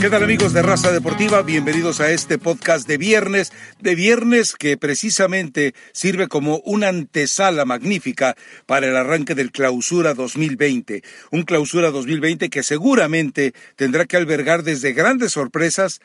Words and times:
¿Qué 0.00 0.08
tal 0.08 0.22
amigos 0.22 0.54
de 0.54 0.62
Raza 0.62 0.92
Deportiva? 0.92 1.42
Bienvenidos 1.42 2.00
a 2.00 2.10
este 2.10 2.38
podcast 2.38 2.88
de 2.88 2.96
viernes, 2.96 3.52
de 3.80 3.94
viernes 3.94 4.54
que 4.54 4.78
precisamente 4.78 5.74
sirve 5.92 6.26
como 6.26 6.62
una 6.64 6.88
antesala 6.88 7.66
magnífica 7.66 8.34
para 8.64 8.86
el 8.86 8.96
arranque 8.96 9.34
del 9.34 9.52
Clausura 9.52 10.14
2020. 10.14 11.02
Un 11.32 11.42
Clausura 11.42 11.90
2020 11.90 12.48
que 12.48 12.62
seguramente 12.62 13.52
tendrá 13.76 14.06
que 14.06 14.16
albergar 14.16 14.62
desde 14.62 14.94
grandes 14.94 15.32
sorpresas 15.32 16.00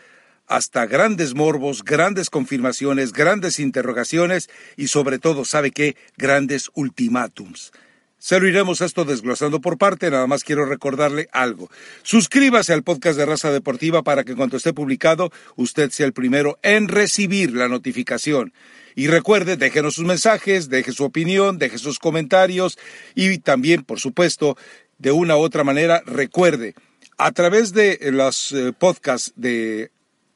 hasta 0.45 0.85
grandes 0.87 1.33
morbos, 1.33 1.85
grandes 1.85 2.29
confirmaciones, 2.29 3.13
grandes 3.13 3.61
interrogaciones 3.61 4.49
y 4.75 4.87
sobre 4.87 5.19
todo, 5.19 5.45
¿sabe 5.45 5.71
qué? 5.71 5.95
Grandes 6.17 6.69
ultimátums. 6.73 7.71
Se 8.17 8.39
lo 8.39 8.47
iremos 8.47 8.81
esto 8.81 9.05
desglosando 9.05 9.61
por 9.61 9.77
parte, 9.77 10.09
nada 10.09 10.25
más 10.25 10.43
quiero 10.43 10.65
recordarle 10.65 11.27
algo. 11.31 11.69
Suscríbase 12.01 12.73
al 12.73 12.83
podcast 12.83 13.17
de 13.17 13.25
Raza 13.25 13.51
Deportiva 13.51 14.03
para 14.03 14.23
que 14.23 14.35
cuando 14.35 14.57
esté 14.57 14.73
publicado 14.73 15.31
usted 15.55 15.91
sea 15.91 16.05
el 16.05 16.13
primero 16.13 16.57
en 16.63 16.87
recibir 16.87 17.53
la 17.53 17.67
notificación. 17.67 18.53
Y 18.95 19.07
recuerde, 19.07 19.57
déjenos 19.57 19.95
sus 19.95 20.05
mensajes, 20.05 20.69
deje 20.69 20.93
su 20.93 21.03
opinión, 21.03 21.57
deje 21.57 21.77
sus 21.77 21.99
comentarios 21.99 22.79
y 23.13 23.37
también, 23.39 23.83
por 23.83 23.99
supuesto, 23.99 24.57
de 24.97 25.11
una 25.11 25.35
u 25.35 25.41
otra 25.41 25.65
manera, 25.65 26.01
recuerde, 26.05 26.73
a 27.17 27.31
través 27.31 27.73
de 27.73 27.99
los 28.11 28.53
eh, 28.53 28.73
podcasts 28.77 29.33
de 29.35 29.91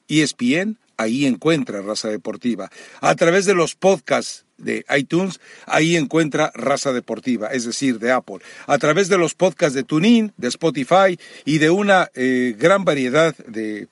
ESPN, 0.09 0.77
ahí 0.97 1.25
encuentra 1.25 1.81
Raza 1.81 2.09
Deportiva. 2.09 2.69
A 2.99 3.15
través 3.15 3.45
de 3.45 3.55
los 3.55 3.75
podcasts 3.75 4.45
de 4.59 4.85
iTunes, 4.95 5.39
ahí 5.65 5.95
encuentra 5.95 6.51
Raza 6.53 6.93
Deportiva, 6.93 7.47
es 7.47 7.65
decir, 7.65 7.99
de 7.99 8.11
Apple. 8.11 8.39
A 8.67 8.77
través 8.77 9.09
de 9.09 9.17
los 9.17 9.33
podcasts 9.33 9.73
de 9.73 9.83
TuneIn, 9.83 10.33
de 10.37 10.47
Spotify 10.47 11.19
y 11.45 11.57
de 11.57 11.69
una 11.69 12.09
eh, 12.13 12.55
gran 12.57 12.85
variedad 12.85 13.35
de 13.47 13.87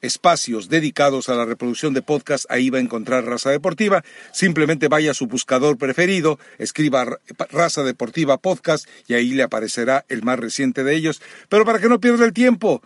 espacios 0.00 0.68
dedicados 0.68 1.28
a 1.28 1.34
la 1.34 1.44
reproducción 1.44 1.94
de 1.94 2.02
podcasts, 2.02 2.46
ahí 2.50 2.70
va 2.70 2.78
a 2.78 2.82
encontrar 2.82 3.24
Raza 3.24 3.50
Deportiva. 3.50 4.04
Simplemente 4.32 4.88
vaya 4.88 5.10
a 5.10 5.14
su 5.14 5.26
buscador 5.26 5.78
preferido, 5.78 6.38
escriba 6.58 7.18
Raza 7.50 7.82
Deportiva 7.82 8.38
Podcast 8.38 8.86
y 9.08 9.14
ahí 9.14 9.30
le 9.30 9.42
aparecerá 9.42 10.04
el 10.08 10.22
más 10.22 10.38
reciente 10.38 10.84
de 10.84 10.94
ellos. 10.94 11.20
Pero 11.48 11.64
para 11.64 11.78
que 11.78 11.88
no 11.88 12.00
pierda 12.00 12.24
el 12.24 12.32
tiempo, 12.32 12.82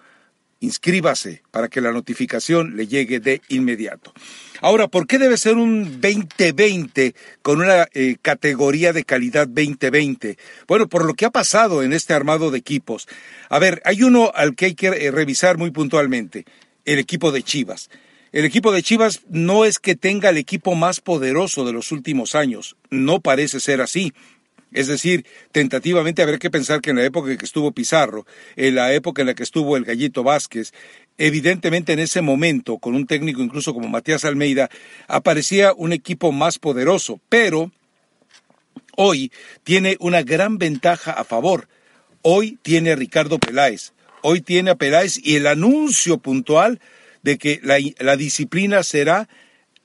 inscríbase 0.60 1.42
para 1.50 1.68
que 1.68 1.80
la 1.80 1.92
notificación 1.92 2.76
le 2.76 2.86
llegue 2.86 3.18
de 3.18 3.42
inmediato. 3.48 4.12
Ahora, 4.60 4.88
¿por 4.88 5.06
qué 5.06 5.18
debe 5.18 5.38
ser 5.38 5.56
un 5.56 6.00
2020 6.00 7.14
con 7.40 7.60
una 7.60 7.88
eh, 7.94 8.16
categoría 8.20 8.92
de 8.92 9.04
calidad 9.04 9.48
2020? 9.48 10.36
Bueno, 10.68 10.86
por 10.86 11.06
lo 11.06 11.14
que 11.14 11.24
ha 11.24 11.30
pasado 11.30 11.82
en 11.82 11.94
este 11.94 12.12
armado 12.12 12.50
de 12.50 12.58
equipos. 12.58 13.08
A 13.48 13.58
ver, 13.58 13.80
hay 13.84 14.02
uno 14.02 14.30
al 14.34 14.54
que 14.54 14.66
hay 14.66 14.74
que 14.74 14.88
eh, 14.88 15.10
revisar 15.10 15.56
muy 15.56 15.70
puntualmente, 15.70 16.44
el 16.84 16.98
equipo 16.98 17.32
de 17.32 17.42
Chivas. 17.42 17.88
El 18.32 18.44
equipo 18.44 18.70
de 18.70 18.82
Chivas 18.82 19.22
no 19.28 19.64
es 19.64 19.78
que 19.78 19.96
tenga 19.96 20.28
el 20.28 20.36
equipo 20.36 20.74
más 20.74 21.00
poderoso 21.00 21.64
de 21.64 21.72
los 21.72 21.90
últimos 21.90 22.34
años, 22.34 22.76
no 22.90 23.20
parece 23.20 23.58
ser 23.58 23.80
así. 23.80 24.12
Es 24.72 24.86
decir, 24.86 25.26
tentativamente 25.52 26.22
habría 26.22 26.38
que 26.38 26.50
pensar 26.50 26.80
que 26.80 26.90
en 26.90 26.96
la 26.96 27.04
época 27.04 27.30
en 27.30 27.38
que 27.38 27.44
estuvo 27.44 27.72
Pizarro, 27.72 28.26
en 28.56 28.76
la 28.76 28.92
época 28.92 29.22
en 29.22 29.26
la 29.26 29.34
que 29.34 29.42
estuvo 29.42 29.76
el 29.76 29.84
Gallito 29.84 30.22
Vázquez, 30.22 30.72
evidentemente 31.18 31.92
en 31.92 31.98
ese 31.98 32.22
momento, 32.22 32.78
con 32.78 32.94
un 32.94 33.06
técnico 33.06 33.42
incluso 33.42 33.74
como 33.74 33.88
Matías 33.88 34.24
Almeida, 34.24 34.70
aparecía 35.08 35.72
un 35.74 35.92
equipo 35.92 36.30
más 36.30 36.58
poderoso, 36.58 37.20
pero 37.28 37.72
hoy 38.96 39.32
tiene 39.64 39.96
una 39.98 40.22
gran 40.22 40.58
ventaja 40.58 41.12
a 41.12 41.24
favor. 41.24 41.68
Hoy 42.22 42.58
tiene 42.62 42.92
a 42.92 42.96
Ricardo 42.96 43.38
Peláez, 43.38 43.92
hoy 44.22 44.40
tiene 44.40 44.70
a 44.70 44.74
Peláez 44.76 45.18
y 45.22 45.36
el 45.36 45.46
anuncio 45.46 46.18
puntual 46.18 46.80
de 47.22 47.38
que 47.38 47.60
la, 47.62 47.78
la 47.98 48.16
disciplina 48.16 48.82
será 48.82 49.28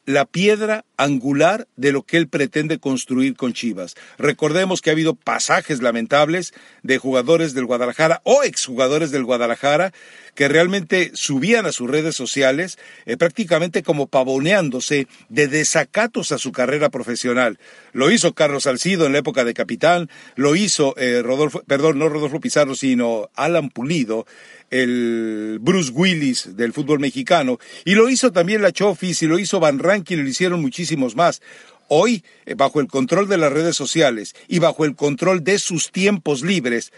la 0.05 0.25
piedra 0.25 0.85
angular 0.97 1.67
de 1.75 1.91
lo 1.91 2.03
que 2.03 2.17
él 2.17 2.27
pretende 2.27 2.79
construir 2.79 3.35
con 3.35 3.53
Chivas. 3.53 3.95
Recordemos 4.17 4.81
que 4.81 4.89
ha 4.89 4.93
habido 4.93 5.15
pasajes 5.15 5.81
lamentables 5.81 6.53
de 6.83 6.97
jugadores 6.97 7.53
del 7.53 7.65
Guadalajara 7.65 8.21
o 8.23 8.43
exjugadores 8.43 9.11
del 9.11 9.25
Guadalajara 9.25 9.93
que 10.35 10.47
realmente 10.47 11.11
subían 11.13 11.65
a 11.65 11.71
sus 11.71 11.89
redes 11.89 12.15
sociales 12.15 12.77
eh, 13.05 13.17
prácticamente 13.17 13.83
como 13.83 14.07
pavoneándose 14.07 15.07
de 15.29 15.47
desacatos 15.47 16.31
a 16.31 16.37
su 16.37 16.51
carrera 16.51 16.89
profesional. 16.89 17.57
Lo 17.93 18.11
hizo 18.11 18.33
Carlos 18.33 18.63
Salcido 18.63 19.05
en 19.05 19.13
la 19.13 19.19
época 19.19 19.45
de 19.45 19.53
capitán, 19.53 20.09
lo 20.35 20.55
hizo 20.55 20.93
eh, 20.97 21.21
Rodolfo, 21.23 21.63
perdón, 21.65 21.99
no 21.99 22.09
Rodolfo 22.09 22.41
Pizarro, 22.41 22.75
sino 22.75 23.29
Alan 23.35 23.69
Pulido, 23.69 24.25
el 24.71 25.59
Bruce 25.61 25.91
Willis 25.91 26.57
del 26.57 26.73
fútbol 26.73 26.99
mexicano, 26.99 27.59
y 27.85 27.95
lo 27.95 28.09
hizo 28.09 28.31
también 28.31 28.61
la 28.61 28.73
Chofis, 28.73 29.21
y 29.23 29.27
lo 29.27 29.39
hizo 29.39 29.59
Van 29.59 29.79
Rankin, 29.79 30.21
lo 30.21 30.29
hicieron 30.29 30.59
más. 31.15 31.41
Hoy, 31.87 32.23
eh, 32.45 32.55
bajo 32.55 32.79
el 32.79 32.87
control 32.87 33.27
de 33.27 33.37
las 33.37 33.53
redes 33.53 33.75
sociales 33.75 34.35
y 34.47 34.59
bajo 34.59 34.85
el 34.85 34.95
control 34.95 35.43
de 35.43 35.59
sus 35.59 35.91
tiempos 35.91 36.41
libres, 36.41 36.91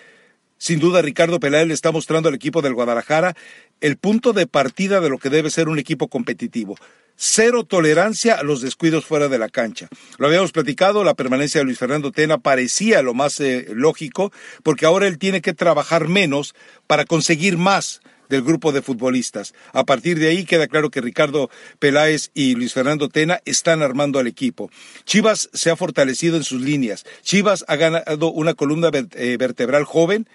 sin 0.57 0.79
duda, 0.79 1.01
Ricardo 1.01 1.39
Peláez 1.39 1.67
le 1.67 1.73
está 1.73 1.91
mostrando 1.91 2.29
al 2.29 2.35
equipo 2.35 2.61
del 2.61 2.73
Guadalajara 2.73 3.35
el 3.79 3.97
punto 3.97 4.33
de 4.33 4.47
partida 4.47 5.01
de 5.01 5.09
lo 5.09 5.19
que 5.19 5.29
debe 5.29 5.51
ser 5.51 5.69
un 5.69 5.77
equipo 5.77 6.07
competitivo. 6.07 6.75
Cero 7.15 7.63
tolerancia 7.63 8.35
a 8.35 8.43
los 8.43 8.61
descuidos 8.61 9.05
fuera 9.05 9.27
de 9.27 9.37
la 9.39 9.49
cancha. 9.49 9.87
Lo 10.17 10.27
habíamos 10.27 10.51
platicado, 10.51 11.03
la 11.03 11.15
permanencia 11.15 11.59
de 11.59 11.65
Luis 11.65 11.79
Fernando 11.79 12.11
Tena 12.11 12.37
parecía 12.37 13.01
lo 13.01 13.13
más 13.13 13.39
eh, 13.39 13.67
lógico, 13.69 14.31
porque 14.63 14.85
ahora 14.85 15.07
él 15.07 15.17
tiene 15.17 15.41
que 15.41 15.53
trabajar 15.53 16.07
menos 16.07 16.55
para 16.87 17.05
conseguir 17.05 17.57
más 17.57 18.01
del 18.29 18.43
grupo 18.43 18.71
de 18.71 18.81
futbolistas. 18.81 19.53
A 19.73 19.85
partir 19.85 20.19
de 20.19 20.29
ahí 20.29 20.45
queda 20.45 20.67
claro 20.67 20.89
que 20.89 21.01
Ricardo 21.01 21.49
Peláez 21.79 22.31
y 22.33 22.55
Luis 22.55 22.73
Fernando 22.73 23.09
Tena 23.09 23.41
están 23.45 23.81
armando 23.81 24.19
al 24.19 24.27
equipo. 24.27 24.69
Chivas 25.05 25.49
se 25.53 25.69
ha 25.69 25.75
fortalecido 25.75 26.37
en 26.37 26.43
sus 26.43 26.61
líneas. 26.61 27.05
Chivas 27.21 27.65
ha 27.67 27.75
ganado 27.75 28.31
una 28.31 28.53
columna 28.53 28.89
eh, 28.93 29.37
vertebral 29.37 29.83
joven 29.83 30.27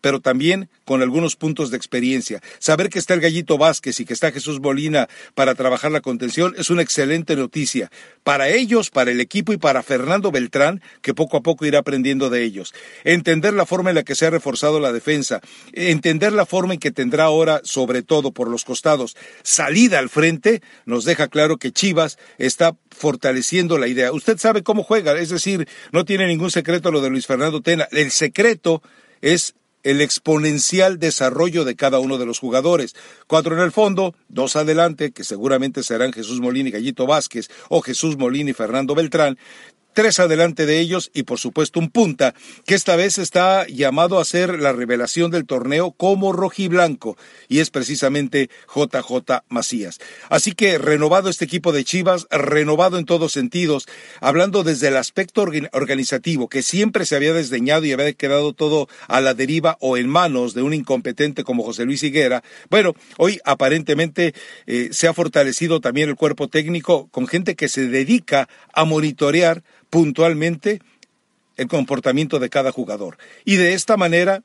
pero 0.00 0.20
también 0.20 0.68
con 0.84 1.02
algunos 1.02 1.36
puntos 1.36 1.70
de 1.70 1.76
experiencia. 1.76 2.40
Saber 2.58 2.88
que 2.88 2.98
está 2.98 3.14
el 3.14 3.20
Gallito 3.20 3.58
Vázquez 3.58 4.00
y 4.00 4.04
que 4.04 4.12
está 4.12 4.32
Jesús 4.32 4.60
Molina 4.60 5.08
para 5.34 5.54
trabajar 5.54 5.92
la 5.92 6.00
contención 6.00 6.54
es 6.56 6.70
una 6.70 6.82
excelente 6.82 7.36
noticia 7.36 7.90
para 8.22 8.48
ellos, 8.48 8.90
para 8.90 9.10
el 9.10 9.20
equipo 9.20 9.52
y 9.52 9.56
para 9.56 9.82
Fernando 9.82 10.30
Beltrán, 10.30 10.82
que 11.02 11.14
poco 11.14 11.36
a 11.36 11.42
poco 11.42 11.66
irá 11.66 11.80
aprendiendo 11.80 12.30
de 12.30 12.44
ellos. 12.44 12.74
Entender 13.04 13.54
la 13.54 13.66
forma 13.66 13.90
en 13.90 13.96
la 13.96 14.02
que 14.02 14.14
se 14.14 14.26
ha 14.26 14.30
reforzado 14.30 14.80
la 14.80 14.92
defensa, 14.92 15.40
entender 15.72 16.32
la 16.32 16.46
forma 16.46 16.74
en 16.74 16.80
que 16.80 16.90
tendrá 16.90 17.24
ahora, 17.24 17.60
sobre 17.64 18.02
todo 18.02 18.32
por 18.32 18.48
los 18.48 18.64
costados, 18.64 19.16
salida 19.42 19.98
al 19.98 20.08
frente, 20.08 20.62
nos 20.84 21.04
deja 21.04 21.28
claro 21.28 21.56
que 21.58 21.72
Chivas 21.72 22.18
está 22.38 22.76
fortaleciendo 22.90 23.78
la 23.78 23.88
idea. 23.88 24.12
Usted 24.12 24.38
sabe 24.38 24.62
cómo 24.62 24.82
juega, 24.82 25.18
es 25.18 25.30
decir, 25.30 25.68
no 25.92 26.04
tiene 26.04 26.26
ningún 26.26 26.50
secreto 26.50 26.90
lo 26.90 27.00
de 27.00 27.10
Luis 27.10 27.26
Fernando 27.26 27.60
Tena. 27.60 27.88
El 27.90 28.10
secreto 28.10 28.82
es 29.20 29.54
el 29.82 30.00
exponencial 30.00 30.98
desarrollo 30.98 31.64
de 31.64 31.76
cada 31.76 31.98
uno 31.98 32.18
de 32.18 32.26
los 32.26 32.38
jugadores. 32.38 32.94
Cuatro 33.26 33.54
en 33.56 33.62
el 33.62 33.72
fondo, 33.72 34.14
dos 34.28 34.56
adelante, 34.56 35.12
que 35.12 35.24
seguramente 35.24 35.82
serán 35.82 36.12
Jesús 36.12 36.40
Molina 36.40 36.68
y 36.68 36.72
Gallito 36.72 37.06
Vázquez, 37.06 37.48
o 37.68 37.80
Jesús 37.80 38.16
Molina 38.16 38.50
y 38.50 38.54
Fernando 38.54 38.94
Beltrán, 38.94 39.38
tres 39.92 40.20
adelante 40.20 40.66
de 40.66 40.78
ellos 40.78 41.10
y 41.12 41.24
por 41.24 41.38
supuesto 41.38 41.80
un 41.80 41.90
punta, 41.90 42.34
que 42.66 42.74
esta 42.74 42.96
vez 42.96 43.18
está 43.18 43.66
llamado 43.66 44.18
a 44.18 44.24
ser 44.24 44.60
la 44.60 44.72
revelación 44.72 45.30
del 45.30 45.46
torneo 45.46 45.92
como 45.92 46.32
rojiblanco, 46.32 47.16
y 47.48 47.60
es 47.60 47.70
precisamente 47.70 48.50
JJ 48.74 49.42
Macías. 49.48 49.98
Así 50.28 50.52
que 50.52 50.78
renovado 50.78 51.28
este 51.28 51.44
equipo 51.44 51.72
de 51.72 51.84
Chivas, 51.84 52.26
renovado 52.30 52.98
en 52.98 53.04
todos 53.04 53.32
sentidos, 53.32 53.86
hablando 54.20 54.62
desde 54.62 54.88
el 54.88 54.96
aspecto 54.96 55.44
organizativo, 55.72 56.48
que 56.48 56.62
siempre 56.62 57.04
se 57.04 57.16
había 57.16 57.32
desdeñado 57.32 57.84
y 57.84 57.92
había 57.92 58.12
quedado 58.12 58.52
todo 58.52 58.88
a 59.08 59.20
la 59.20 59.34
deriva 59.34 59.76
o 59.80 59.96
en 59.96 60.08
manos 60.08 60.54
de 60.54 60.62
un 60.62 60.74
incompetente 60.74 61.44
como 61.44 61.64
José 61.64 61.84
Luis 61.84 62.02
Higuera, 62.02 62.42
bueno, 62.70 62.94
hoy 63.16 63.40
aparentemente 63.44 64.34
eh, 64.66 64.88
se 64.92 65.08
ha 65.08 65.14
fortalecido 65.14 65.80
también 65.80 66.08
el 66.08 66.16
cuerpo 66.16 66.48
técnico 66.48 67.08
con 67.08 67.26
gente 67.26 67.56
que 67.56 67.68
se 67.68 67.88
dedica 67.88 68.48
a 68.72 68.84
monitorear 68.84 69.62
puntualmente 69.90 70.80
el 71.56 71.68
comportamiento 71.68 72.38
de 72.38 72.50
cada 72.50 72.72
jugador. 72.72 73.18
Y 73.44 73.56
de 73.56 73.74
esta 73.74 73.96
manera 73.96 74.42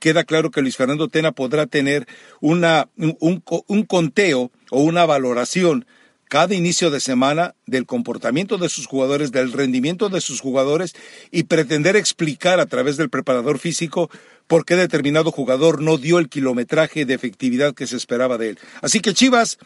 queda 0.00 0.24
claro 0.24 0.50
que 0.50 0.60
Luis 0.60 0.76
Fernando 0.76 1.08
Tena 1.08 1.32
podrá 1.32 1.66
tener 1.66 2.06
una, 2.40 2.88
un, 2.98 3.42
un, 3.66 3.82
conteo 3.84 4.50
o 4.70 4.82
una 4.82 5.06
valoración 5.06 5.86
cada 6.28 6.54
inicio 6.54 6.90
de 6.90 7.00
semana 7.00 7.54
del 7.64 7.86
comportamiento 7.86 8.58
de 8.58 8.68
sus 8.68 8.86
jugadores, 8.86 9.32
del 9.32 9.52
rendimiento 9.52 10.08
de 10.08 10.20
sus 10.20 10.40
jugadores 10.40 10.94
y 11.30 11.44
pretender 11.44 11.96
explicar 11.96 12.60
a 12.60 12.66
través 12.66 12.96
del 12.96 13.08
preparador 13.08 13.58
físico 13.58 14.10
por 14.46 14.64
qué 14.64 14.76
determinado 14.76 15.30
jugador 15.30 15.80
no 15.80 15.96
dio 15.96 16.18
el 16.18 16.28
kilometraje 16.28 17.06
de 17.06 17.14
efectividad 17.14 17.74
que 17.74 17.86
se 17.86 17.96
esperaba 17.96 18.36
de 18.36 18.50
él. 18.50 18.58
Así 18.82 19.00
que 19.00 19.14
Chivas 19.14 19.58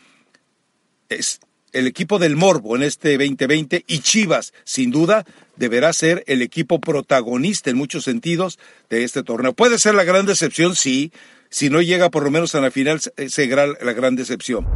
es, 1.08 1.40
el 1.72 1.86
equipo 1.86 2.18
del 2.18 2.36
Morbo 2.36 2.76
en 2.76 2.82
este 2.82 3.18
2020 3.18 3.84
y 3.86 3.98
Chivas, 4.00 4.52
sin 4.64 4.90
duda, 4.90 5.24
deberá 5.56 5.92
ser 5.92 6.24
el 6.26 6.42
equipo 6.42 6.80
protagonista 6.80 7.70
en 7.70 7.76
muchos 7.76 8.04
sentidos 8.04 8.58
de 8.90 9.04
este 9.04 9.22
torneo. 9.22 9.52
Puede 9.52 9.78
ser 9.78 9.94
la 9.94 10.04
gran 10.04 10.26
decepción, 10.26 10.76
sí. 10.76 11.12
Si 11.50 11.70
no 11.70 11.80
llega 11.80 12.10
por 12.10 12.24
lo 12.24 12.30
menos 12.30 12.54
a 12.54 12.60
la 12.60 12.70
final, 12.70 13.00
será 13.00 13.66
la 13.66 13.92
gran 13.92 14.16
decepción. 14.16 14.66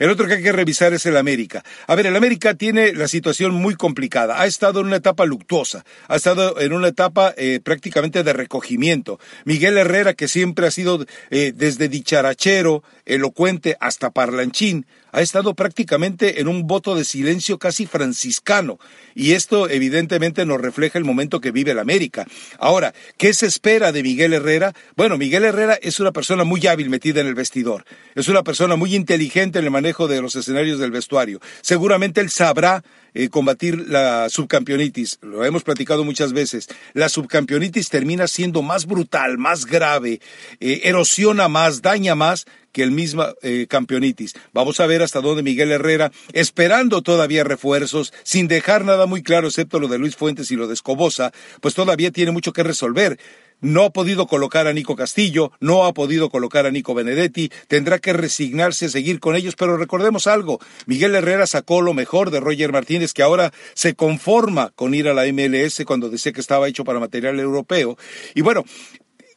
El 0.00 0.08
otro 0.08 0.26
que 0.26 0.34
hay 0.34 0.42
que 0.42 0.52
revisar 0.52 0.94
es 0.94 1.04
el 1.04 1.18
América. 1.18 1.62
A 1.86 1.94
ver, 1.94 2.06
el 2.06 2.16
América 2.16 2.54
tiene 2.54 2.94
la 2.94 3.06
situación 3.06 3.52
muy 3.52 3.74
complicada. 3.74 4.40
Ha 4.40 4.46
estado 4.46 4.80
en 4.80 4.86
una 4.86 4.96
etapa 4.96 5.26
luctuosa, 5.26 5.84
ha 6.08 6.16
estado 6.16 6.58
en 6.58 6.72
una 6.72 6.88
etapa 6.88 7.34
eh, 7.36 7.60
prácticamente 7.62 8.22
de 8.22 8.32
recogimiento. 8.32 9.20
Miguel 9.44 9.76
Herrera, 9.76 10.14
que 10.14 10.26
siempre 10.26 10.66
ha 10.66 10.70
sido 10.70 11.04
eh, 11.30 11.52
desde 11.54 11.90
dicharachero, 11.90 12.82
elocuente 13.14 13.76
hasta 13.80 14.10
parlanchín, 14.10 14.86
ha 15.12 15.20
estado 15.20 15.54
prácticamente 15.54 16.40
en 16.40 16.48
un 16.48 16.66
voto 16.66 16.94
de 16.94 17.04
silencio 17.04 17.58
casi 17.58 17.86
franciscano. 17.86 18.78
Y 19.14 19.32
esto 19.32 19.68
evidentemente 19.68 20.46
nos 20.46 20.60
refleja 20.60 20.98
el 20.98 21.04
momento 21.04 21.40
que 21.40 21.50
vive 21.50 21.72
el 21.72 21.78
América. 21.78 22.26
Ahora, 22.58 22.94
¿qué 23.16 23.34
se 23.34 23.46
espera 23.46 23.92
de 23.92 24.02
Miguel 24.02 24.32
Herrera? 24.32 24.72
Bueno, 24.96 25.18
Miguel 25.18 25.44
Herrera 25.44 25.78
es 25.80 26.00
una 26.00 26.12
persona 26.12 26.44
muy 26.44 26.66
hábil 26.66 26.90
metida 26.90 27.20
en 27.20 27.26
el 27.26 27.34
vestidor. 27.34 27.84
Es 28.14 28.28
una 28.28 28.42
persona 28.42 28.76
muy 28.76 28.94
inteligente 28.94 29.58
en 29.58 29.64
el 29.64 29.70
manejo 29.70 30.08
de 30.08 30.22
los 30.22 30.36
escenarios 30.36 30.78
del 30.78 30.90
vestuario. 30.90 31.40
Seguramente 31.62 32.20
él 32.20 32.30
sabrá 32.30 32.84
eh, 33.14 33.28
combatir 33.28 33.88
la 33.88 34.28
subcampeonitis. 34.28 35.18
Lo 35.22 35.44
hemos 35.44 35.62
platicado 35.62 36.04
muchas 36.04 36.32
veces. 36.32 36.68
La 36.94 37.08
subcampeonitis 37.08 37.88
termina 37.88 38.26
siendo 38.26 38.62
más 38.62 38.86
brutal, 38.86 39.38
más 39.38 39.66
grave, 39.66 40.20
eh, 40.60 40.80
erosiona 40.84 41.48
más, 41.48 41.82
daña 41.82 42.14
más 42.14 42.46
que 42.72 42.82
el 42.82 42.90
mismo 42.90 43.26
eh, 43.42 43.66
campeonitis. 43.68 44.34
Vamos 44.52 44.80
a 44.80 44.86
ver 44.86 45.02
hasta 45.02 45.20
dónde 45.20 45.42
Miguel 45.42 45.72
Herrera, 45.72 46.12
esperando 46.32 47.02
todavía 47.02 47.44
refuerzos, 47.44 48.12
sin 48.22 48.48
dejar 48.48 48.84
nada 48.84 49.06
muy 49.06 49.22
claro, 49.22 49.48
excepto 49.48 49.80
lo 49.80 49.88
de 49.88 49.98
Luis 49.98 50.16
Fuentes 50.16 50.50
y 50.50 50.56
lo 50.56 50.66
de 50.66 50.74
Escobosa, 50.74 51.32
pues 51.60 51.74
todavía 51.74 52.10
tiene 52.10 52.30
mucho 52.30 52.52
que 52.52 52.62
resolver 52.62 53.18
no 53.60 53.84
ha 53.84 53.90
podido 53.90 54.26
colocar 54.26 54.66
a 54.66 54.72
Nico 54.72 54.96
Castillo, 54.96 55.52
no 55.60 55.84
ha 55.84 55.94
podido 55.94 56.30
colocar 56.30 56.66
a 56.66 56.70
Nico 56.70 56.94
Benedetti, 56.94 57.50
tendrá 57.68 57.98
que 57.98 58.12
resignarse 58.12 58.86
a 58.86 58.90
seguir 58.90 59.20
con 59.20 59.36
ellos, 59.36 59.56
pero 59.56 59.76
recordemos 59.76 60.26
algo, 60.26 60.60
Miguel 60.86 61.14
Herrera 61.14 61.46
sacó 61.46 61.80
lo 61.80 61.94
mejor 61.94 62.30
de 62.30 62.40
Roger 62.40 62.72
Martínez, 62.72 63.12
que 63.12 63.22
ahora 63.22 63.52
se 63.74 63.94
conforma 63.94 64.72
con 64.74 64.94
ir 64.94 65.08
a 65.08 65.14
la 65.14 65.24
MLS 65.32 65.82
cuando 65.86 66.08
decía 66.08 66.32
que 66.32 66.40
estaba 66.40 66.68
hecho 66.68 66.84
para 66.84 67.00
material 67.00 67.38
europeo. 67.38 67.96
Y 68.34 68.42
bueno, 68.42 68.64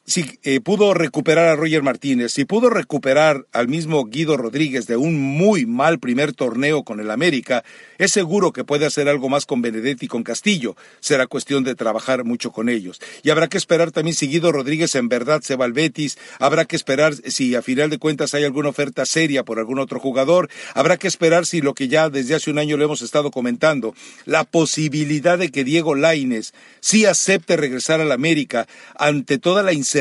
si 0.06 0.38
eh, 0.44 0.60
pudo 0.60 0.94
recuperar 0.94 1.48
a 1.48 1.56
Roger 1.56 1.82
Martínez, 1.82 2.34
si 2.34 2.44
pudo 2.44 2.70
recuperar 2.70 3.48
al 3.54 3.70
mismo 3.70 4.04
Guido 4.04 4.36
Rodríguez 4.36 4.86
de 4.86 4.98
un 4.98 5.18
muy 5.18 5.66
mal 5.66 6.00
primer 6.00 6.34
torneo 6.34 6.84
con 6.84 7.00
el 7.00 7.10
América, 7.10 7.64
es 7.98 8.12
seguro 8.12 8.52
que 8.52 8.66
puede 8.66 8.86
hacer 8.86 9.08
algo 9.08 9.30
más 9.30 9.46
con 9.46 9.62
Benedetti 9.62 10.06
y 10.06 10.10
con 10.10 10.24
Castillo. 10.24 10.76
Será 11.00 11.26
cuestión 11.28 11.64
de 11.64 11.76
trabajar 11.76 12.26
mucho 12.26 12.52
con 12.52 12.68
ellos. 12.68 13.00
Y 13.24 13.30
habrá 13.30 13.48
que 13.48 13.58
esperar 13.58 13.92
también 13.92 14.14
si 14.14 14.28
Guido 14.28 14.52
Rodríguez 14.52 14.94
en 14.96 15.08
verdad 15.08 15.42
se 15.42 15.56
va 15.56 15.64
al 15.64 15.72
Betis, 15.72 16.18
habrá 16.38 16.66
que 16.66 16.76
esperar 16.76 17.14
si 17.16 17.56
a 17.56 17.62
final 17.62 17.90
de 17.90 17.98
cuentas 17.98 18.34
hay 18.34 18.44
alguna 18.44 18.70
oferta 18.70 19.06
seria 19.06 19.44
por 19.44 19.58
algún 19.58 19.80
otro 19.80 20.02
jugador, 20.02 20.50
habrá 20.74 20.98
que 20.98 21.08
esperar 21.08 21.46
si 21.46 21.62
lo 21.62 21.74
que 21.74 21.88
ya 21.88 22.10
desde 22.10 22.36
hace 22.36 22.52
un 22.52 22.60
año 22.60 22.76
le 22.76 22.84
hemos 22.84 23.02
estado 23.02 23.32
comentando, 23.32 23.96
la 24.26 24.44
posibilidad 24.44 25.38
de 25.38 25.50
que 25.50 25.64
Diego 25.64 25.96
Laines 25.96 26.54
sí 26.82 27.06
acepte 27.06 27.56
regresar 27.56 28.02
al 28.02 28.12
América 28.12 28.68
ante 28.98 29.38
toda 29.38 29.64
la 29.64 29.72
incertidumbre 29.72 29.93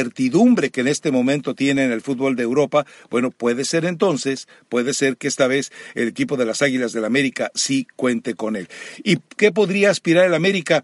que 0.70 0.80
en 0.80 0.88
este 0.88 1.10
momento 1.10 1.54
tiene 1.54 1.84
en 1.84 1.92
el 1.92 2.00
fútbol 2.00 2.36
de 2.36 2.42
Europa, 2.42 2.86
bueno, 3.10 3.30
puede 3.30 3.64
ser 3.64 3.84
entonces, 3.84 4.48
puede 4.68 4.94
ser 4.94 5.16
que 5.16 5.28
esta 5.28 5.46
vez 5.46 5.70
el 5.94 6.08
equipo 6.08 6.36
de 6.36 6.46
las 6.46 6.62
Águilas 6.62 6.92
del 6.92 7.04
América 7.04 7.50
sí 7.54 7.86
cuente 7.96 8.34
con 8.34 8.56
él. 8.56 8.68
¿Y 9.04 9.18
qué 9.36 9.52
podría 9.52 9.90
aspirar 9.90 10.26
el 10.26 10.34
América? 10.34 10.82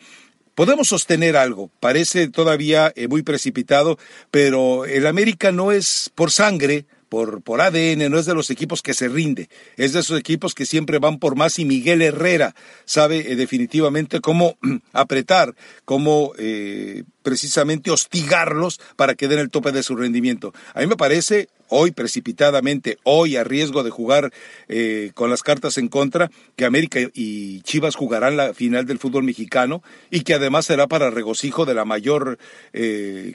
Podemos 0.55 0.89
sostener 0.89 1.37
algo, 1.37 1.71
parece 1.81 2.29
todavía 2.29 2.93
eh, 2.97 3.09
muy 3.09 3.23
precipitado, 3.23 3.99
pero 4.31 4.85
el 4.85 5.07
América 5.07 5.53
no 5.53 5.73
es 5.73 6.11
por 6.15 6.31
sangre, 6.31 6.85
por, 7.09 7.43
por 7.43 7.61
ADN, 7.61 8.11
no 8.11 8.19
es 8.19 8.27
de 8.27 8.35
los 8.35 8.51
equipos 8.51 8.83
que 8.83 8.95
se 8.95 9.09
rinde, 9.09 9.49
es 9.77 9.93
de 9.93 10.01
esos 10.01 10.19
equipos 10.19 10.55
que 10.55 10.67
siempre 10.67 10.99
van 10.99 11.19
por 11.19 11.37
más 11.37 11.59
y 11.59 11.65
Miguel 11.65 12.03
Herrera 12.03 12.55
sabe 12.85 13.33
eh, 13.33 13.37
definitivamente 13.37 14.21
cómo 14.21 14.57
apretar, 14.93 15.55
cómo 15.85 16.33
eh, 16.39 17.05
precisamente 17.23 17.91
hostigarlos 17.91 18.81
para 18.97 19.15
que 19.15 19.29
den 19.29 19.39
el 19.39 19.51
tope 19.51 19.73
de 19.73 19.83
su 19.83 19.97
rendimiento. 19.97 20.53
A 20.75 20.81
mí 20.81 20.87
me 20.87 20.97
parece 20.97 21.49
hoy 21.69 21.91
precipitadamente, 21.91 22.99
hoy 23.03 23.37
a 23.37 23.45
riesgo 23.45 23.83
de 23.83 23.91
jugar 23.91 24.33
eh, 24.69 25.11
con 25.15 25.29
las 25.29 25.43
cartas 25.43 25.77
en 25.77 25.89
contra, 25.89 26.31
que 26.57 26.65
América 26.65 27.01
y 27.13 27.61
Chivas 27.63 27.95
jugarán 27.95 28.39
la 28.39 28.55
final 28.55 28.87
del 28.87 28.99
fútbol 28.99 29.25
mexicano 29.25 29.83
y 30.11 30.21
que 30.21 30.35
además 30.35 30.67
será 30.67 30.87
para 30.87 31.11
regocijo 31.11 31.67
de 31.67 31.75
la 31.75 31.85
mayor 31.85 32.39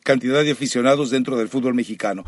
cantidad 0.03 0.43
de 0.43 0.51
aficionados 0.51 1.11
dentro 1.11 1.37
del 1.37 1.49
fútbol 1.49 1.75
mexicano. 1.75 2.23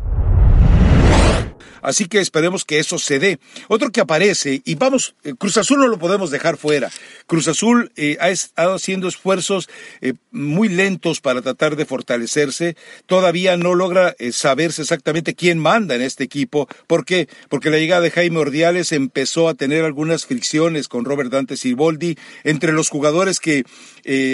Así 1.82 2.06
que 2.06 2.18
esperemos 2.18 2.64
que 2.64 2.78
eso 2.78 2.98
se 2.98 3.18
dé. 3.18 3.38
Otro 3.68 3.90
que 3.90 4.00
aparece, 4.00 4.62
y 4.64 4.74
vamos, 4.74 5.14
eh, 5.24 5.34
Cruz 5.38 5.56
Azul 5.56 5.78
no 5.78 5.88
lo 5.88 5.98
podemos 5.98 6.30
dejar 6.30 6.56
fuera. 6.56 6.90
Cruz 7.26 7.48
Azul 7.48 7.92
eh, 7.96 8.16
ha 8.20 8.30
estado 8.30 8.74
haciendo 8.74 9.08
esfuerzos 9.08 9.68
eh, 10.00 10.14
muy 10.30 10.68
lentos 10.68 11.20
para 11.20 11.42
tratar 11.42 11.76
de 11.76 11.86
fortalecerse. 11.86 12.76
Todavía 13.06 13.56
no 13.56 13.74
logra 13.74 14.14
saberse 14.32 14.82
exactamente 14.82 15.34
quién 15.34 15.58
manda 15.58 15.94
en 15.94 16.02
este 16.02 16.24
equipo. 16.24 16.68
¿Por 16.86 17.04
qué? 17.04 17.28
Porque 17.48 17.70
la 17.70 17.78
llegada 17.78 18.02
de 18.02 18.10
Jaime 18.10 18.38
Ordiales 18.38 18.92
empezó 18.92 19.48
a 19.48 19.54
tener 19.54 19.84
algunas 19.84 20.26
fricciones 20.26 20.88
con 20.88 21.04
Robert 21.04 21.30
Dante 21.30 21.56
Siboldi 21.56 22.16
entre 22.44 22.72
los 22.72 22.88
jugadores 22.88 23.40
que 23.40 23.64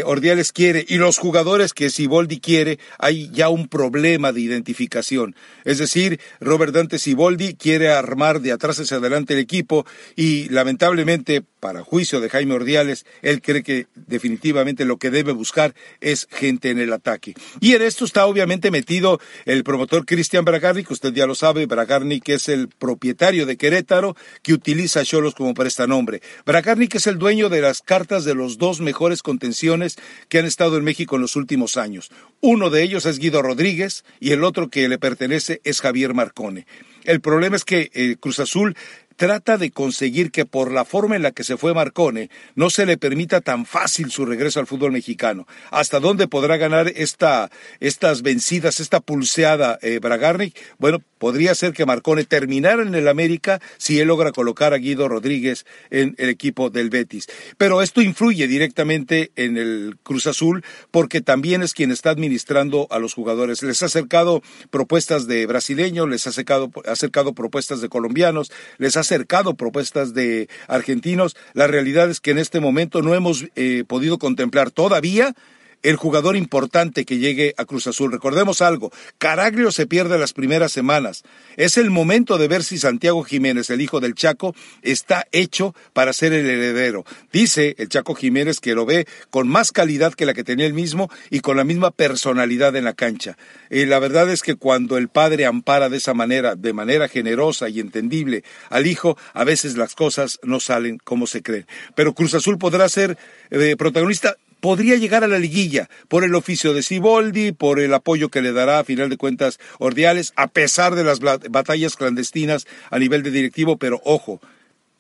Ordiales 0.05 0.53
quiere 0.53 0.85
y 0.87 0.97
los 0.97 1.19
jugadores 1.19 1.73
que 1.73 1.91
Siboldi 1.91 2.41
quiere. 2.41 2.79
Hay 2.99 3.31
ya 3.31 3.49
un 3.49 3.69
problema 3.69 4.33
de 4.33 4.41
identificación. 4.41 5.35
Es 5.65 5.79
decir, 5.79 6.21
Robert 6.41 6.75
Dante 6.75 6.99
Siboldi 7.13 7.57
quiere 7.57 7.91
armar 7.91 8.41
de 8.41 8.53
atrás 8.53 8.81
hacia 8.81 8.97
adelante 8.97 9.35
el 9.35 9.41
equipo 9.41 9.85
y 10.17 10.49
lamentablemente, 10.49 11.43
para 11.63 11.85
juicio 11.85 12.21
de 12.21 12.29
Jaime 12.29 12.55
Ordiales, 12.55 13.07
él 13.23 13.41
cree 13.41 13.63
que 13.63 13.87
definitivamente 13.95 14.85
lo 14.85 14.97
que 14.97 15.13
debe 15.13 15.31
buscar 15.31 15.77
es 16.01 16.27
gente 16.29 16.71
en 16.71 16.81
el 16.81 16.93
ataque. 16.93 17.35
Y 17.61 17.75
en 17.75 17.83
esto 17.83 18.05
está 18.05 18.27
obviamente 18.27 18.73
metido 18.73 19.21
el 19.45 19.63
promotor 19.63 20.05
Cristian 20.05 20.45
Bragarni, 20.45 20.83
que 20.83 20.93
usted 20.93 21.15
ya 21.15 21.25
lo 21.25 21.37
sabe, 21.37 21.67
Bragarni 21.67 22.21
que 22.21 22.35
es 22.35 22.49
el 22.49 22.67
propietario 22.67 23.47
de 23.47 23.57
Querétaro, 23.57 24.17
que 24.43 24.55
utiliza 24.55 25.01
a 25.01 25.05
Cholos 25.05 25.37
como 25.37 25.55
prestanombre. 25.55 26.21
Bragarni 26.45 26.89
que 26.89 26.99
es 26.99 27.07
el 27.07 27.21
dueño 27.21 27.49
de 27.49 27.61
las 27.61 27.81
cartas 27.81 28.25
de 28.25 28.35
los 28.35 28.59
dos 28.59 28.81
mejores 28.81 29.23
contenciones 29.23 29.99
que 30.29 30.41
han 30.41 30.47
estado 30.47 30.77
en 30.77 30.83
México 30.83 31.15
en 31.15 31.23
los 31.23 31.37
últimos 31.37 31.77
años. 31.77 32.11
Uno 32.41 32.71
de 32.71 32.83
ellos 32.83 33.07
es 33.07 33.21
Guido 33.21 33.41
Rodríguez 33.41 34.05
y 34.19 34.33
el 34.33 34.43
otro 34.43 34.69
que 34.69 34.89
le 34.89 34.99
pertenece 34.99 35.61
es 35.63 35.81
Javier 35.81 36.13
Marcone. 36.13 36.67
El 37.05 37.21
problema 37.21 37.57
es 37.57 37.65
que 37.65 37.91
eh, 37.95 38.17
Cruz 38.19 38.39
Azul 38.39 38.77
trata 39.13 39.59
de 39.59 39.71
conseguir 39.71 40.31
que 40.31 40.45
por 40.45 40.73
la 40.73 40.85
forma 40.85 41.17
en 41.17 41.23
la 41.23 41.33
que 41.33 41.45
se 41.45 41.57
fue 41.57 41.75
Marcone 41.75 42.31
no 42.55 42.71
se 42.71 42.87
le 42.87 42.97
permita 42.97 43.41
tan 43.41 43.67
fácil 43.67 44.11
su 44.11 44.25
regreso 44.25 44.61
al 44.61 44.67
fútbol 44.67 44.93
mexicano. 44.93 45.47
¿Hasta 45.71 46.01
dónde 46.01 46.29
podrá 46.29 46.57
ganar 46.57 46.93
esta, 46.95 47.51
estas 47.81 48.23
vencidas, 48.23 48.81
esta 48.81 49.01
pulseada 49.01 49.79
eh, 49.83 49.99
Bragarnik? 50.01 50.57
Bueno, 50.79 51.03
podría 51.23 51.55
ser 51.55 51.73
que 51.73 51.87
Marcone 51.87 52.25
terminara 52.25 52.83
en 52.83 52.97
el 52.97 53.07
América 53.07 53.61
si 53.79 54.01
él 54.01 54.09
logra 54.09 54.33
colocar 54.33 54.75
a 54.75 54.79
Guido 54.79 55.07
Rodríguez 55.07 55.67
en 55.91 56.17
el 56.19 56.29
equipo 56.29 56.69
del 56.69 56.91
Betis. 56.91 57.29
Pero 57.57 57.81
esto 57.81 58.03
influye 58.03 58.49
directamente 58.49 59.31
en 59.37 59.57
el 59.57 59.99
Cruz 60.03 60.27
Azul 60.27 60.65
porque 60.91 61.21
también 61.21 61.63
es 61.63 61.75
quien 61.75 61.93
está 61.93 62.11
administrando 62.11 62.89
a 62.91 62.99
los 62.99 63.15
jugadores. 63.15 63.63
Les 63.63 63.85
ha 63.85 63.87
acercado 63.87 64.43
propuestas 64.71 65.29
de 65.29 65.47
brasileños, 65.47 66.09
les 66.09 66.27
ha 66.27 66.31
acercado, 66.31 66.73
acercado 66.87 67.35
propuestas 67.35 67.81
de 67.81 67.89
colombianos, 67.89 68.51
les 68.79 68.97
ha 68.97 69.01
acercado 69.01 69.55
propuestas 69.55 70.15
de 70.15 70.49
argentinos. 70.67 71.37
La 71.53 71.69
realidad 71.69 72.11
es 72.11 72.19
que 72.19 72.33
en 72.33 72.39
este 72.39 72.59
momento 72.59 73.01
no 73.01 73.15
hemos 73.15 73.45
eh, 73.55 73.85
podido 73.87 74.19
contemplar 74.19 74.73
todavía 74.73 75.37
el 75.83 75.97
jugador 75.97 76.37
importante 76.37 77.05
que 77.05 77.19
llegue 77.19 77.55
a 77.57 77.65
Cruz 77.65 77.87
Azul. 77.87 78.13
Recordemos 78.13 78.63
algo, 78.63 78.93
Caraglio 79.19 79.73
se 79.73 79.87
pierde 79.87 80.19
las 80.19 80.33
primeras 80.33 80.73
semanas. 80.73 81.23
Es 81.57 81.77
el 81.77 81.91
momento 81.91 82.39
de 82.39 82.49
ver 82.49 82.63
si 82.63 82.79
Santiago 82.79 83.23
Jiménez, 83.25 83.71
el 83.71 83.81
hijo 83.81 84.01
del 84.01 84.15
Chaco, 84.15 84.55
está 84.83 85.27
hecho 85.33 85.75
para 85.93 86.13
ser 86.13 86.33
el 86.33 86.49
heredero. 86.49 87.05
Dice 87.33 87.75
el 87.79 87.89
Chaco 87.89 88.15
Jiménez 88.15 88.61
que 88.61 88.75
lo 88.75 88.87
ve 88.87 89.07
con 89.31 89.49
más 89.49 89.73
calidad 89.73 90.15
que 90.15 90.27
la 90.27 90.35
que 90.35 90.45
tenía 90.45 90.67
él 90.67 90.75
mismo 90.75 91.11
y 91.31 91.41
con 91.41 91.57
la 91.57 91.65
misma 91.65 91.91
personalidad 91.91 92.77
en 92.77 92.85
la 92.85 92.95
cancha. 92.95 93.37
Y 93.71 93.87
la 93.87 93.99
verdad 93.99 94.31
es 94.31 94.43
que 94.43 94.55
cuando 94.55 94.99
el 94.99 95.09
padre 95.09 95.47
ampara 95.47 95.89
de 95.89 95.97
esa 95.97 96.15
manera, 96.15 96.55
de 96.55 96.73
manera 96.73 97.09
generosa 97.09 97.69
y 97.69 97.81
entendible 97.81 98.45
al 98.71 98.87
hijo, 98.87 99.17
a 99.35 99.45
veces 99.45 99.77
las 99.77 99.95
cosas 99.95 100.39
no 100.43 100.61
salen 100.61 100.99
como 100.99 101.27
se 101.27 101.43
creen. 101.43 101.67
Pero 101.95 102.15
Cruz 102.15 102.35
Azul 102.35 102.59
podrá 102.59 102.89
ser 102.89 103.19
eh, 103.51 103.77
protagonista 103.77 104.37
podría 104.63 104.95
llegar 104.95 105.25
a 105.25 105.29
la 105.29 105.41
liguilla 105.41 105.91
por 106.07 106.23
el 106.23 106.37
oficio 106.37 106.73
de 106.73 106.85
Siboldi, 106.85 107.51
por 107.51 107.81
el 107.81 107.93
apoyo 107.93 108.29
que 108.29 108.43
le 108.43 108.53
dará 108.53 108.79
a 108.79 108.85
final 108.85 109.11
de 109.11 109.17
cuentas 109.17 109.59
Ordiales, 109.81 110.33
a 110.37 110.47
pesar 110.47 110.95
de 110.95 111.03
las 111.03 111.19
batallas 111.19 111.97
clandestinas 111.97 112.69
a 112.89 113.01
nivel 113.01 113.25
de 113.25 113.33
directivo, 113.33 113.77
pero 113.77 114.01
ojo, 114.05 114.41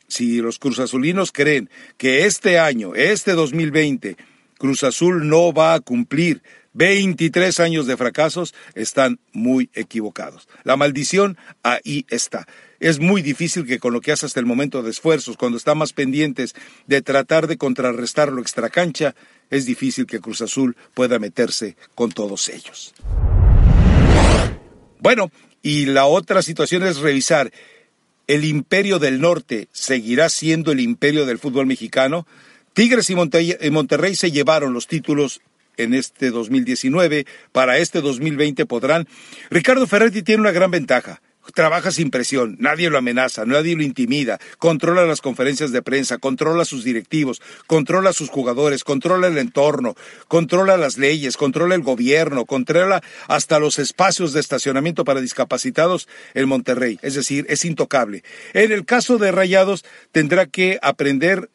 si 0.08 0.38
los 0.38 0.58
cruzazulinos 0.58 1.30
creen 1.30 1.70
que 1.96 2.26
este 2.26 2.58
año, 2.58 2.96
este 2.96 3.34
2020, 3.34 4.16
Cruz 4.58 4.82
Azul 4.82 5.28
no 5.28 5.52
va 5.52 5.74
a 5.74 5.80
cumplir 5.80 6.42
23 6.74 7.60
años 7.60 7.86
de 7.86 7.96
fracasos, 7.96 8.54
están 8.74 9.20
muy 9.32 9.70
equivocados. 9.74 10.48
La 10.64 10.76
maldición 10.76 11.36
ahí 11.62 12.06
está. 12.08 12.46
Es 12.80 12.98
muy 12.98 13.22
difícil 13.22 13.66
que 13.66 13.78
con 13.78 13.92
lo 13.92 14.00
que 14.00 14.12
hace 14.12 14.26
hasta 14.26 14.40
el 14.40 14.46
momento 14.46 14.82
de 14.82 14.90
esfuerzos, 14.90 15.36
cuando 15.36 15.58
está 15.58 15.74
más 15.74 15.92
pendientes 15.92 16.54
de 16.86 17.02
tratar 17.02 17.46
de 17.46 17.58
contrarrestar 17.58 18.32
lo 18.32 18.40
extracancha, 18.40 19.14
es 19.50 19.66
difícil 19.66 20.06
que 20.06 20.20
Cruz 20.20 20.40
Azul 20.40 20.76
pueda 20.94 21.18
meterse 21.18 21.76
con 21.94 22.10
todos 22.10 22.48
ellos. 22.48 22.94
Bueno, 24.98 25.30
y 25.62 25.86
la 25.86 26.06
otra 26.06 26.42
situación 26.42 26.82
es 26.84 26.98
revisar 26.98 27.52
el 28.26 28.44
imperio 28.44 28.98
del 28.98 29.20
norte 29.20 29.68
seguirá 29.72 30.28
siendo 30.28 30.72
el 30.72 30.80
imperio 30.80 31.26
del 31.26 31.38
fútbol 31.38 31.66
mexicano. 31.66 32.26
Tigres 32.72 33.10
y 33.10 33.14
Monterrey 33.14 34.14
se 34.14 34.30
llevaron 34.30 34.72
los 34.72 34.86
títulos 34.86 35.40
en 35.76 35.94
este 35.94 36.30
2019, 36.30 37.26
para 37.52 37.78
este 37.78 38.00
2020 38.00 38.66
podrán. 38.66 39.06
Ricardo 39.50 39.86
Ferretti 39.86 40.22
tiene 40.22 40.42
una 40.42 40.52
gran 40.52 40.70
ventaja 40.70 41.20
trabaja 41.54 41.90
sin 41.90 42.10
presión, 42.10 42.56
nadie 42.60 42.88
lo 42.88 42.98
amenaza, 42.98 43.44
nadie 43.44 43.74
lo 43.74 43.82
intimida, 43.82 44.38
controla 44.58 45.04
las 45.04 45.20
conferencias 45.20 45.72
de 45.72 45.82
prensa, 45.82 46.18
controla 46.18 46.64
sus 46.64 46.84
directivos, 46.84 47.42
controla 47.66 48.12
sus 48.12 48.30
jugadores, 48.30 48.84
controla 48.84 49.26
el 49.26 49.38
entorno, 49.38 49.96
controla 50.28 50.76
las 50.76 50.98
leyes, 50.98 51.36
controla 51.36 51.74
el 51.74 51.82
gobierno, 51.82 52.46
controla 52.46 53.02
hasta 53.26 53.58
los 53.58 53.78
espacios 53.78 54.32
de 54.32 54.40
estacionamiento 54.40 55.04
para 55.04 55.20
discapacitados 55.20 56.08
en 56.34 56.48
Monterrey, 56.48 56.98
es 57.02 57.14
decir, 57.14 57.44
es 57.48 57.64
intocable. 57.64 58.22
En 58.54 58.70
el 58.70 58.84
caso 58.84 59.18
de 59.18 59.32
Rayados 59.32 59.84
tendrá 60.12 60.46
que 60.46 60.78
aprender 60.80 61.50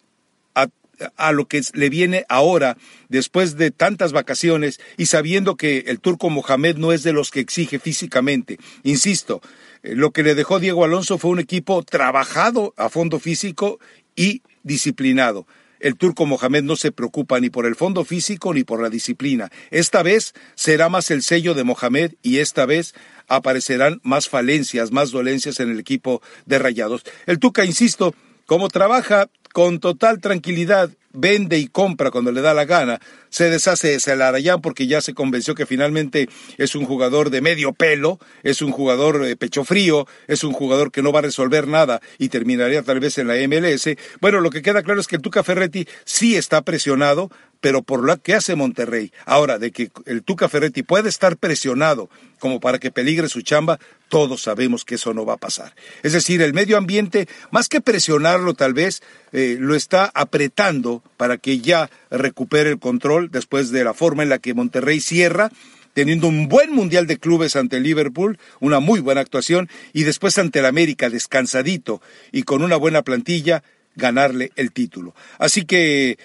a 1.15 1.31
lo 1.31 1.47
que 1.47 1.61
le 1.73 1.89
viene 1.89 2.25
ahora, 2.29 2.77
después 3.09 3.57
de 3.57 3.71
tantas 3.71 4.11
vacaciones 4.11 4.79
y 4.97 5.07
sabiendo 5.07 5.55
que 5.55 5.85
el 5.87 5.99
turco 5.99 6.29
Mohamed 6.29 6.77
no 6.77 6.91
es 6.91 7.03
de 7.03 7.13
los 7.13 7.31
que 7.31 7.39
exige 7.39 7.79
físicamente. 7.79 8.57
Insisto, 8.83 9.41
eh, 9.83 9.95
lo 9.95 10.11
que 10.11 10.23
le 10.23 10.35
dejó 10.35 10.59
Diego 10.59 10.83
Alonso 10.83 11.17
fue 11.17 11.31
un 11.31 11.39
equipo 11.39 11.83
trabajado 11.83 12.73
a 12.77 12.89
fondo 12.89 13.19
físico 13.19 13.79
y 14.15 14.41
disciplinado. 14.63 15.47
El 15.79 15.95
turco 15.95 16.25
Mohamed 16.25 16.63
no 16.63 16.75
se 16.75 16.91
preocupa 16.91 17.39
ni 17.39 17.49
por 17.49 17.65
el 17.67 17.75
fondo 17.75 18.03
físico 18.03 18.53
ni 18.53 18.63
por 18.63 18.81
la 18.81 18.89
disciplina. 18.89 19.51
Esta 19.69 20.01
vez 20.01 20.33
será 20.55 20.89
más 20.89 21.11
el 21.11 21.21
sello 21.21 21.53
de 21.53 21.63
Mohamed 21.63 22.13
y 22.23 22.39
esta 22.39 22.65
vez 22.65 22.95
aparecerán 23.27 23.99
más 24.03 24.27
falencias, 24.27 24.91
más 24.91 25.11
dolencias 25.11 25.59
en 25.59 25.69
el 25.69 25.79
equipo 25.79 26.21
de 26.45 26.57
Rayados. 26.57 27.03
El 27.27 27.39
Tuca, 27.39 27.63
insisto, 27.63 28.15
como 28.47 28.69
trabaja 28.69 29.29
con 29.57 29.79
total 29.79 30.21
tranquilidad 30.21 30.91
vende 31.13 31.57
y 31.57 31.65
compra 31.65 32.11
cuando 32.11 32.31
le 32.31 32.41
da 32.41 32.53
la 32.53 32.65
gana, 32.65 32.99
se 33.29 33.49
deshace 33.49 33.87
de 33.87 33.99
Celarayán 33.99 34.61
porque 34.61 34.85
ya 34.85 35.01
se 35.01 35.15
convenció 35.15 35.55
que 35.55 35.65
finalmente 35.65 36.29
es 36.59 36.75
un 36.75 36.85
jugador 36.85 37.31
de 37.31 37.41
medio 37.41 37.73
pelo, 37.73 38.19
es 38.43 38.61
un 38.61 38.71
jugador 38.71 39.19
de 39.19 39.35
pecho 39.35 39.63
frío, 39.63 40.05
es 40.27 40.43
un 40.43 40.53
jugador 40.53 40.91
que 40.91 41.01
no 41.01 41.11
va 41.11 41.19
a 41.19 41.23
resolver 41.23 41.67
nada 41.67 42.01
y 42.19 42.29
terminaría 42.29 42.83
tal 42.83 42.99
vez 42.99 43.17
en 43.17 43.27
la 43.29 43.33
MLS. 43.47 43.95
Bueno, 44.21 44.41
lo 44.41 44.51
que 44.51 44.61
queda 44.61 44.83
claro 44.83 44.99
es 44.99 45.07
que 45.07 45.15
el 45.15 45.23
Tuca 45.23 45.41
Ferretti 45.43 45.87
sí 46.05 46.35
está 46.35 46.61
presionado, 46.61 47.31
pero 47.59 47.81
por 47.81 48.03
lo 48.03 48.17
que 48.21 48.33
hace 48.33 48.55
Monterrey. 48.55 49.11
Ahora, 49.25 49.57
de 49.57 49.71
que 49.71 49.91
el 50.05 50.23
Tuca 50.23 50.49
Ferretti 50.49 50.83
puede 50.83 51.09
estar 51.09 51.37
presionado 51.37 52.09
como 52.39 52.59
para 52.59 52.79
que 52.79 52.91
peligre 52.91 53.29
su 53.29 53.41
chamba, 53.41 53.79
todos 54.09 54.43
sabemos 54.43 54.85
que 54.85 54.95
eso 54.95 55.13
no 55.13 55.25
va 55.25 55.33
a 55.33 55.37
pasar. 55.37 55.73
Es 56.03 56.13
decir, 56.13 56.41
el 56.41 56.53
medio 56.53 56.77
ambiente, 56.77 57.27
más 57.51 57.67
que 57.67 57.81
presionarlo 57.81 58.53
tal 58.53 58.73
vez, 58.73 59.01
eh, 59.31 59.57
lo 59.59 59.75
está 59.75 60.11
apretando 60.13 61.03
para 61.17 61.37
que 61.37 61.59
ya 61.59 61.89
recupere 62.09 62.69
el 62.69 62.79
control 62.79 63.29
después 63.31 63.71
de 63.71 63.83
la 63.83 63.93
forma 63.93 64.23
en 64.23 64.29
la 64.29 64.39
que 64.39 64.53
Monterrey 64.53 64.99
cierra 64.99 65.51
teniendo 65.93 66.27
un 66.27 66.47
buen 66.47 66.71
mundial 66.73 67.07
de 67.07 67.17
clubes 67.17 67.55
ante 67.55 67.79
Liverpool, 67.79 68.37
una 68.59 68.79
muy 68.79 68.99
buena 68.99 69.21
actuación, 69.21 69.67
y 69.93 70.03
después 70.03 70.37
ante 70.37 70.59
el 70.59 70.67
América 70.67 71.09
descansadito 71.09 72.03
y 72.31 72.43
con 72.43 72.61
una 72.61 72.75
buena 72.75 73.01
plantilla, 73.01 73.63
ganarle 73.95 74.51
el 74.55 74.71
título. 74.71 75.15
Así 75.39 75.65
que 75.65 76.19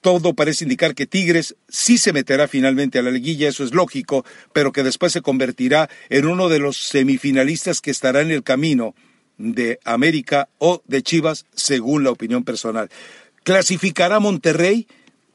todo 0.00 0.34
parece 0.34 0.64
indicar 0.64 0.94
que 0.94 1.06
Tigres 1.06 1.56
sí 1.68 1.98
se 1.98 2.12
meterá 2.12 2.48
finalmente 2.48 2.98
a 2.98 3.02
la 3.02 3.10
liguilla, 3.10 3.48
eso 3.48 3.64
es 3.64 3.74
lógico, 3.74 4.24
pero 4.52 4.72
que 4.72 4.82
después 4.82 5.12
se 5.12 5.22
convertirá 5.22 5.88
en 6.08 6.26
uno 6.26 6.48
de 6.48 6.58
los 6.58 6.76
semifinalistas 6.76 7.80
que 7.80 7.90
estará 7.90 8.20
en 8.20 8.30
el 8.30 8.42
camino 8.42 8.94
de 9.36 9.78
América 9.84 10.48
o 10.58 10.82
de 10.86 11.02
Chivas, 11.02 11.46
según 11.54 12.04
la 12.04 12.10
opinión 12.10 12.44
personal. 12.44 12.90
¿Clasificará 13.42 14.20
Monterrey? 14.20 14.86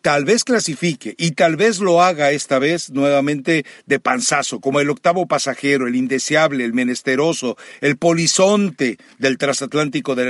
tal 0.05 0.23
vez 0.23 0.43
clasifique 0.43 1.15
y 1.17 1.31
tal 1.31 1.55
vez 1.55 1.79
lo 1.79 2.03
haga 2.03 2.29
esta 2.29 2.59
vez 2.59 2.91
nuevamente 2.91 3.65
de 3.87 3.99
panzazo, 3.99 4.59
como 4.59 4.79
el 4.79 4.91
octavo 4.91 5.25
pasajero, 5.25 5.87
el 5.87 5.95
indeseable, 5.95 6.63
el 6.63 6.75
menesteroso, 6.75 7.57
el 7.81 7.97
polizonte 7.97 8.99
del 9.17 9.39
transatlántico 9.39 10.13
de 10.13 10.25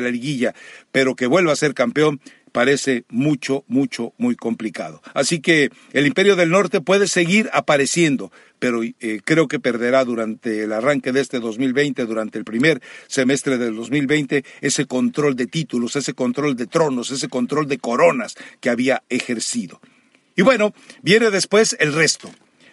la, 0.00 0.08
liguilla, 0.10 0.54
pero 0.90 1.16
que 1.16 1.26
vuelva 1.26 1.52
a 1.52 1.56
ser 1.56 1.74
campeón, 1.74 2.22
parece 2.52 3.04
mucho, 3.08 3.64
mucho, 3.68 4.12
muy 4.18 4.36
complicado. 4.36 5.02
Así 5.14 5.40
que 5.40 5.70
el 5.92 6.06
Imperio 6.06 6.36
del 6.36 6.50
Norte 6.50 6.80
puede 6.80 7.08
seguir 7.08 7.48
apareciendo, 7.52 8.30
pero 8.58 8.82
eh, 8.82 9.20
creo 9.24 9.48
que 9.48 9.58
perderá 9.58 10.04
durante 10.04 10.62
el 10.62 10.72
arranque 10.72 11.12
de 11.12 11.20
este 11.20 11.40
2020, 11.40 12.04
durante 12.06 12.38
el 12.38 12.44
primer 12.44 12.82
semestre 13.06 13.58
del 13.58 13.74
2020, 13.76 14.44
ese 14.60 14.86
control 14.86 15.36
de 15.36 15.46
títulos, 15.46 15.96
ese 15.96 16.14
control 16.14 16.56
de 16.56 16.66
tronos, 16.66 17.10
ese 17.10 17.28
control 17.28 17.68
de 17.68 17.78
coronas 17.78 18.36
que 18.60 18.70
había 18.70 19.02
ejercido. 19.08 19.80
Y 20.36 20.42
bueno, 20.42 20.74
viene 21.02 21.30
después 21.30 21.76
el 21.80 21.92
resto. 21.92 22.30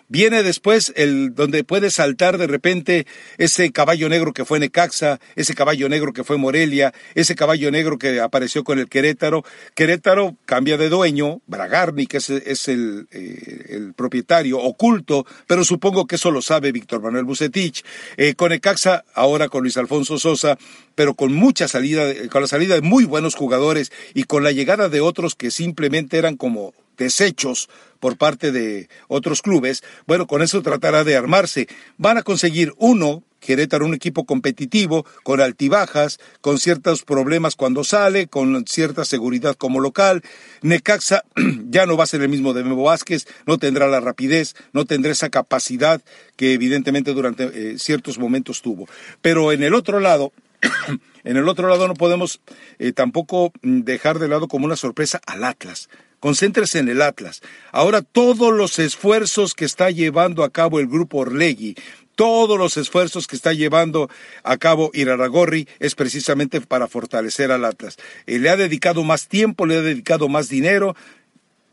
Viene 0.09 0.41
después 0.41 0.93
el 0.95 1.35
donde 1.35 1.65
puede 1.65 1.91
saltar 1.91 2.37
de 2.37 2.47
repente 2.47 3.05
ese 3.37 3.73
caballo 3.73 4.07
negro 4.07 4.31
que 4.31 4.45
fue 4.45 4.57
Necaxa, 4.57 5.19
ese 5.35 5.53
caballo 5.53 5.89
negro 5.89 6.13
que 6.13 6.23
fue 6.23 6.37
Morelia, 6.37 6.93
ese 7.13 7.35
caballo 7.35 7.71
negro 7.71 7.97
que 7.97 8.21
apareció 8.21 8.63
con 8.63 8.79
el 8.79 8.87
Querétaro. 8.87 9.43
Querétaro 9.75 10.37
cambia 10.45 10.77
de 10.77 10.87
dueño, 10.87 11.41
Bragarni, 11.47 12.07
que 12.07 12.17
es, 12.17 12.29
el, 12.69 13.09
eh, 13.11 13.65
el, 13.67 13.93
propietario 13.95 14.59
oculto, 14.59 15.25
pero 15.45 15.65
supongo 15.65 16.07
que 16.07 16.15
eso 16.15 16.31
lo 16.31 16.41
sabe 16.41 16.71
Víctor 16.71 17.01
Manuel 17.01 17.25
Bucetich. 17.25 17.83
Eh, 18.15 18.33
con 18.35 18.51
Necaxa, 18.51 19.03
ahora 19.13 19.49
con 19.49 19.63
Luis 19.63 19.75
Alfonso 19.75 20.17
Sosa, 20.17 20.57
pero 20.95 21.15
con 21.15 21.33
mucha 21.33 21.67
salida, 21.67 22.13
con 22.29 22.41
la 22.41 22.47
salida 22.47 22.75
de 22.75 22.81
muy 22.81 23.03
buenos 23.03 23.35
jugadores 23.35 23.91
y 24.13 24.23
con 24.23 24.45
la 24.45 24.53
llegada 24.53 24.87
de 24.87 25.01
otros 25.01 25.35
que 25.35 25.51
simplemente 25.51 26.17
eran 26.17 26.37
como 26.37 26.73
desechos 26.97 27.69
por 27.99 28.17
parte 28.17 28.51
de 28.51 28.89
otros 29.07 29.41
clubes, 29.41 29.83
bueno, 30.05 30.27
con 30.27 30.41
eso 30.41 30.61
tratará 30.61 31.03
de 31.03 31.15
armarse. 31.15 31.67
Van 31.97 32.17
a 32.17 32.23
conseguir 32.23 32.73
uno, 32.77 33.23
Querétaro, 33.39 33.85
un 33.85 33.93
equipo 33.93 34.25
competitivo, 34.25 35.05
con 35.23 35.41
altibajas, 35.41 36.19
con 36.41 36.59
ciertos 36.59 37.03
problemas 37.03 37.55
cuando 37.55 37.83
sale, 37.83 38.27
con 38.27 38.65
cierta 38.67 39.05
seguridad 39.05 39.55
como 39.55 39.79
local. 39.79 40.23
Necaxa 40.61 41.23
ya 41.69 41.85
no 41.85 41.97
va 41.97 42.03
a 42.03 42.07
ser 42.07 42.21
el 42.21 42.29
mismo 42.29 42.53
de 42.53 42.63
Memo 42.63 42.83
Vázquez, 42.83 43.27
no 43.45 43.57
tendrá 43.57 43.87
la 43.87 43.99
rapidez, 43.99 44.55
no 44.73 44.85
tendrá 44.85 45.11
esa 45.11 45.29
capacidad 45.29 46.01
que 46.35 46.53
evidentemente 46.53 47.13
durante 47.13 47.43
eh, 47.45 47.79
ciertos 47.79 48.17
momentos 48.17 48.61
tuvo. 48.61 48.87
Pero 49.21 49.51
en 49.51 49.63
el 49.63 49.75
otro 49.75 49.99
lado, 49.99 50.33
en 51.23 51.37
el 51.37 51.47
otro 51.47 51.69
lado 51.69 51.87
no 51.87 51.93
podemos 51.93 52.41
eh, 52.79 52.91
tampoco 52.91 53.51
mm, 53.61 53.81
dejar 53.81 54.19
de 54.19 54.27
lado 54.27 54.47
como 54.47 54.65
una 54.65 54.75
sorpresa 54.75 55.21
al 55.25 55.43
Atlas. 55.43 55.89
Concéntrese 56.19 56.79
en 56.79 56.89
el 56.89 57.01
Atlas. 57.01 57.41
Ahora 57.71 58.01
todos 58.01 58.53
los 58.53 58.79
esfuerzos 58.79 59.53
que 59.53 59.65
está 59.65 59.91
llevando 59.91 60.43
a 60.43 60.49
cabo 60.49 60.79
el 60.79 60.87
grupo 60.87 61.19
Orlegui, 61.19 61.75
todos 62.15 62.57
los 62.57 62.77
esfuerzos 62.77 63.27
que 63.27 63.35
está 63.35 63.53
llevando 63.53 64.09
a 64.43 64.57
cabo 64.57 64.89
Iraragorri 64.95 65.67
es 65.77 65.93
precisamente 65.93 66.59
para 66.61 66.87
fortalecer 66.87 67.51
al 67.51 67.63
Atlas. 67.63 67.97
Eh, 68.25 68.39
le 68.39 68.49
ha 68.49 68.57
dedicado 68.57 69.03
más 69.03 69.27
tiempo, 69.27 69.67
le 69.67 69.77
ha 69.77 69.81
dedicado 69.81 70.27
más 70.27 70.49
dinero 70.49 70.95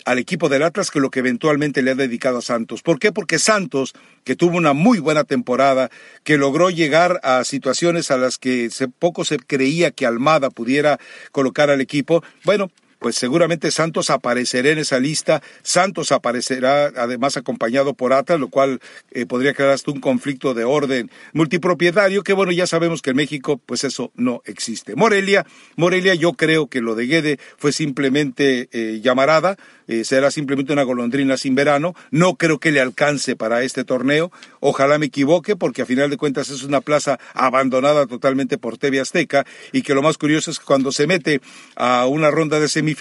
al 0.04 0.18
equipo 0.18 0.50
del 0.50 0.62
Atlas 0.62 0.90
que 0.90 1.00
lo 1.00 1.10
que 1.10 1.20
eventualmente 1.20 1.82
le 1.82 1.92
ha 1.92 1.94
dedicado 1.94 2.38
a 2.38 2.42
Santos. 2.42 2.82
¿Por 2.82 2.98
qué? 2.98 3.10
Porque 3.10 3.38
Santos, 3.38 3.94
que 4.22 4.36
tuvo 4.36 4.58
una 4.58 4.74
muy 4.74 4.98
buena 4.98 5.24
temporada, 5.24 5.90
que 6.24 6.36
logró 6.36 6.68
llegar 6.68 7.20
a 7.22 7.42
situaciones 7.44 8.10
a 8.10 8.18
las 8.18 8.36
que 8.36 8.68
poco 8.98 9.24
se 9.24 9.38
creía 9.38 9.92
que 9.92 10.04
Almada 10.04 10.50
pudiera 10.50 11.00
colocar 11.32 11.70
al 11.70 11.80
equipo, 11.80 12.22
bueno, 12.44 12.70
pues 13.04 13.16
seguramente 13.16 13.70
Santos 13.70 14.08
aparecerá 14.08 14.70
en 14.70 14.78
esa 14.78 14.98
lista. 14.98 15.42
Santos 15.60 16.10
aparecerá 16.10 16.86
además 16.86 17.36
acompañado 17.36 17.92
por 17.92 18.14
Atlas, 18.14 18.40
lo 18.40 18.48
cual 18.48 18.80
eh, 19.10 19.26
podría 19.26 19.52
crear 19.52 19.72
hasta 19.72 19.90
un 19.90 20.00
conflicto 20.00 20.54
de 20.54 20.64
orden 20.64 21.10
multipropietario, 21.34 22.22
que 22.22 22.32
bueno, 22.32 22.50
ya 22.50 22.66
sabemos 22.66 23.02
que 23.02 23.10
en 23.10 23.16
México 23.16 23.60
pues 23.66 23.84
eso 23.84 24.10
no 24.14 24.40
existe. 24.46 24.96
Morelia, 24.96 25.44
Morelia 25.76 26.14
yo 26.14 26.32
creo 26.32 26.68
que 26.68 26.80
lo 26.80 26.94
de 26.94 27.06
Guede 27.06 27.38
fue 27.58 27.72
simplemente 27.72 28.70
eh, 28.72 29.00
llamarada, 29.02 29.58
eh, 29.86 30.04
será 30.04 30.30
simplemente 30.30 30.72
una 30.72 30.82
golondrina 30.82 31.36
sin 31.36 31.54
verano. 31.54 31.94
No 32.10 32.36
creo 32.36 32.58
que 32.58 32.72
le 32.72 32.80
alcance 32.80 33.36
para 33.36 33.62
este 33.62 33.84
torneo. 33.84 34.32
Ojalá 34.60 34.98
me 34.98 35.06
equivoque, 35.06 35.56
porque 35.56 35.82
a 35.82 35.86
final 35.86 36.08
de 36.08 36.16
cuentas 36.16 36.48
es 36.48 36.62
una 36.62 36.80
plaza 36.80 37.18
abandonada 37.34 38.06
totalmente 38.06 38.56
por 38.56 38.78
TV 38.78 39.00
Azteca 39.00 39.44
y 39.72 39.82
que 39.82 39.94
lo 39.94 40.00
más 40.00 40.16
curioso 40.16 40.50
es 40.50 40.58
que 40.58 40.64
cuando 40.64 40.90
se 40.90 41.06
mete 41.06 41.42
a 41.76 42.06
una 42.06 42.30
ronda 42.30 42.60
de 42.60 42.68
semifinales, 42.68 42.93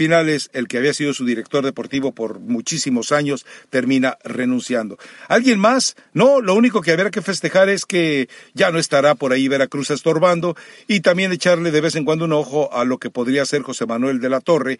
el 0.54 0.68
que 0.68 0.78
había 0.78 0.94
sido 0.94 1.14
su 1.14 1.26
director 1.26 1.64
deportivo 1.64 2.12
por 2.14 2.40
muchísimos 2.40 3.12
años 3.12 3.46
termina 3.70 4.18
renunciando. 4.24 4.98
¿Alguien 5.28 5.60
más? 5.60 5.96
No, 6.14 6.42
lo 6.42 6.56
único 6.56 6.82
que 6.82 6.92
habrá 6.92 7.12
que 7.12 7.22
festejar 7.22 7.70
es 7.70 7.86
que 7.86 8.30
ya 8.54 8.72
no 8.72 8.80
estará 8.80 9.16
por 9.16 9.34
ahí 9.34 9.48
Veracruz 9.48 9.92
estorbando 9.92 10.56
y 10.88 11.02
también 11.02 11.32
echarle 11.32 11.72
de 11.72 11.82
vez 11.82 11.96
en 11.96 12.06
cuando 12.06 12.26
un 12.26 12.34
ojo 12.34 12.74
a 12.74 12.86
lo 12.86 12.98
que 12.98 13.10
podría 13.10 13.46
ser 13.46 13.62
José 13.62 13.86
Manuel 13.86 14.20
de 14.20 14.30
la 14.30 14.42
Torre, 14.42 14.80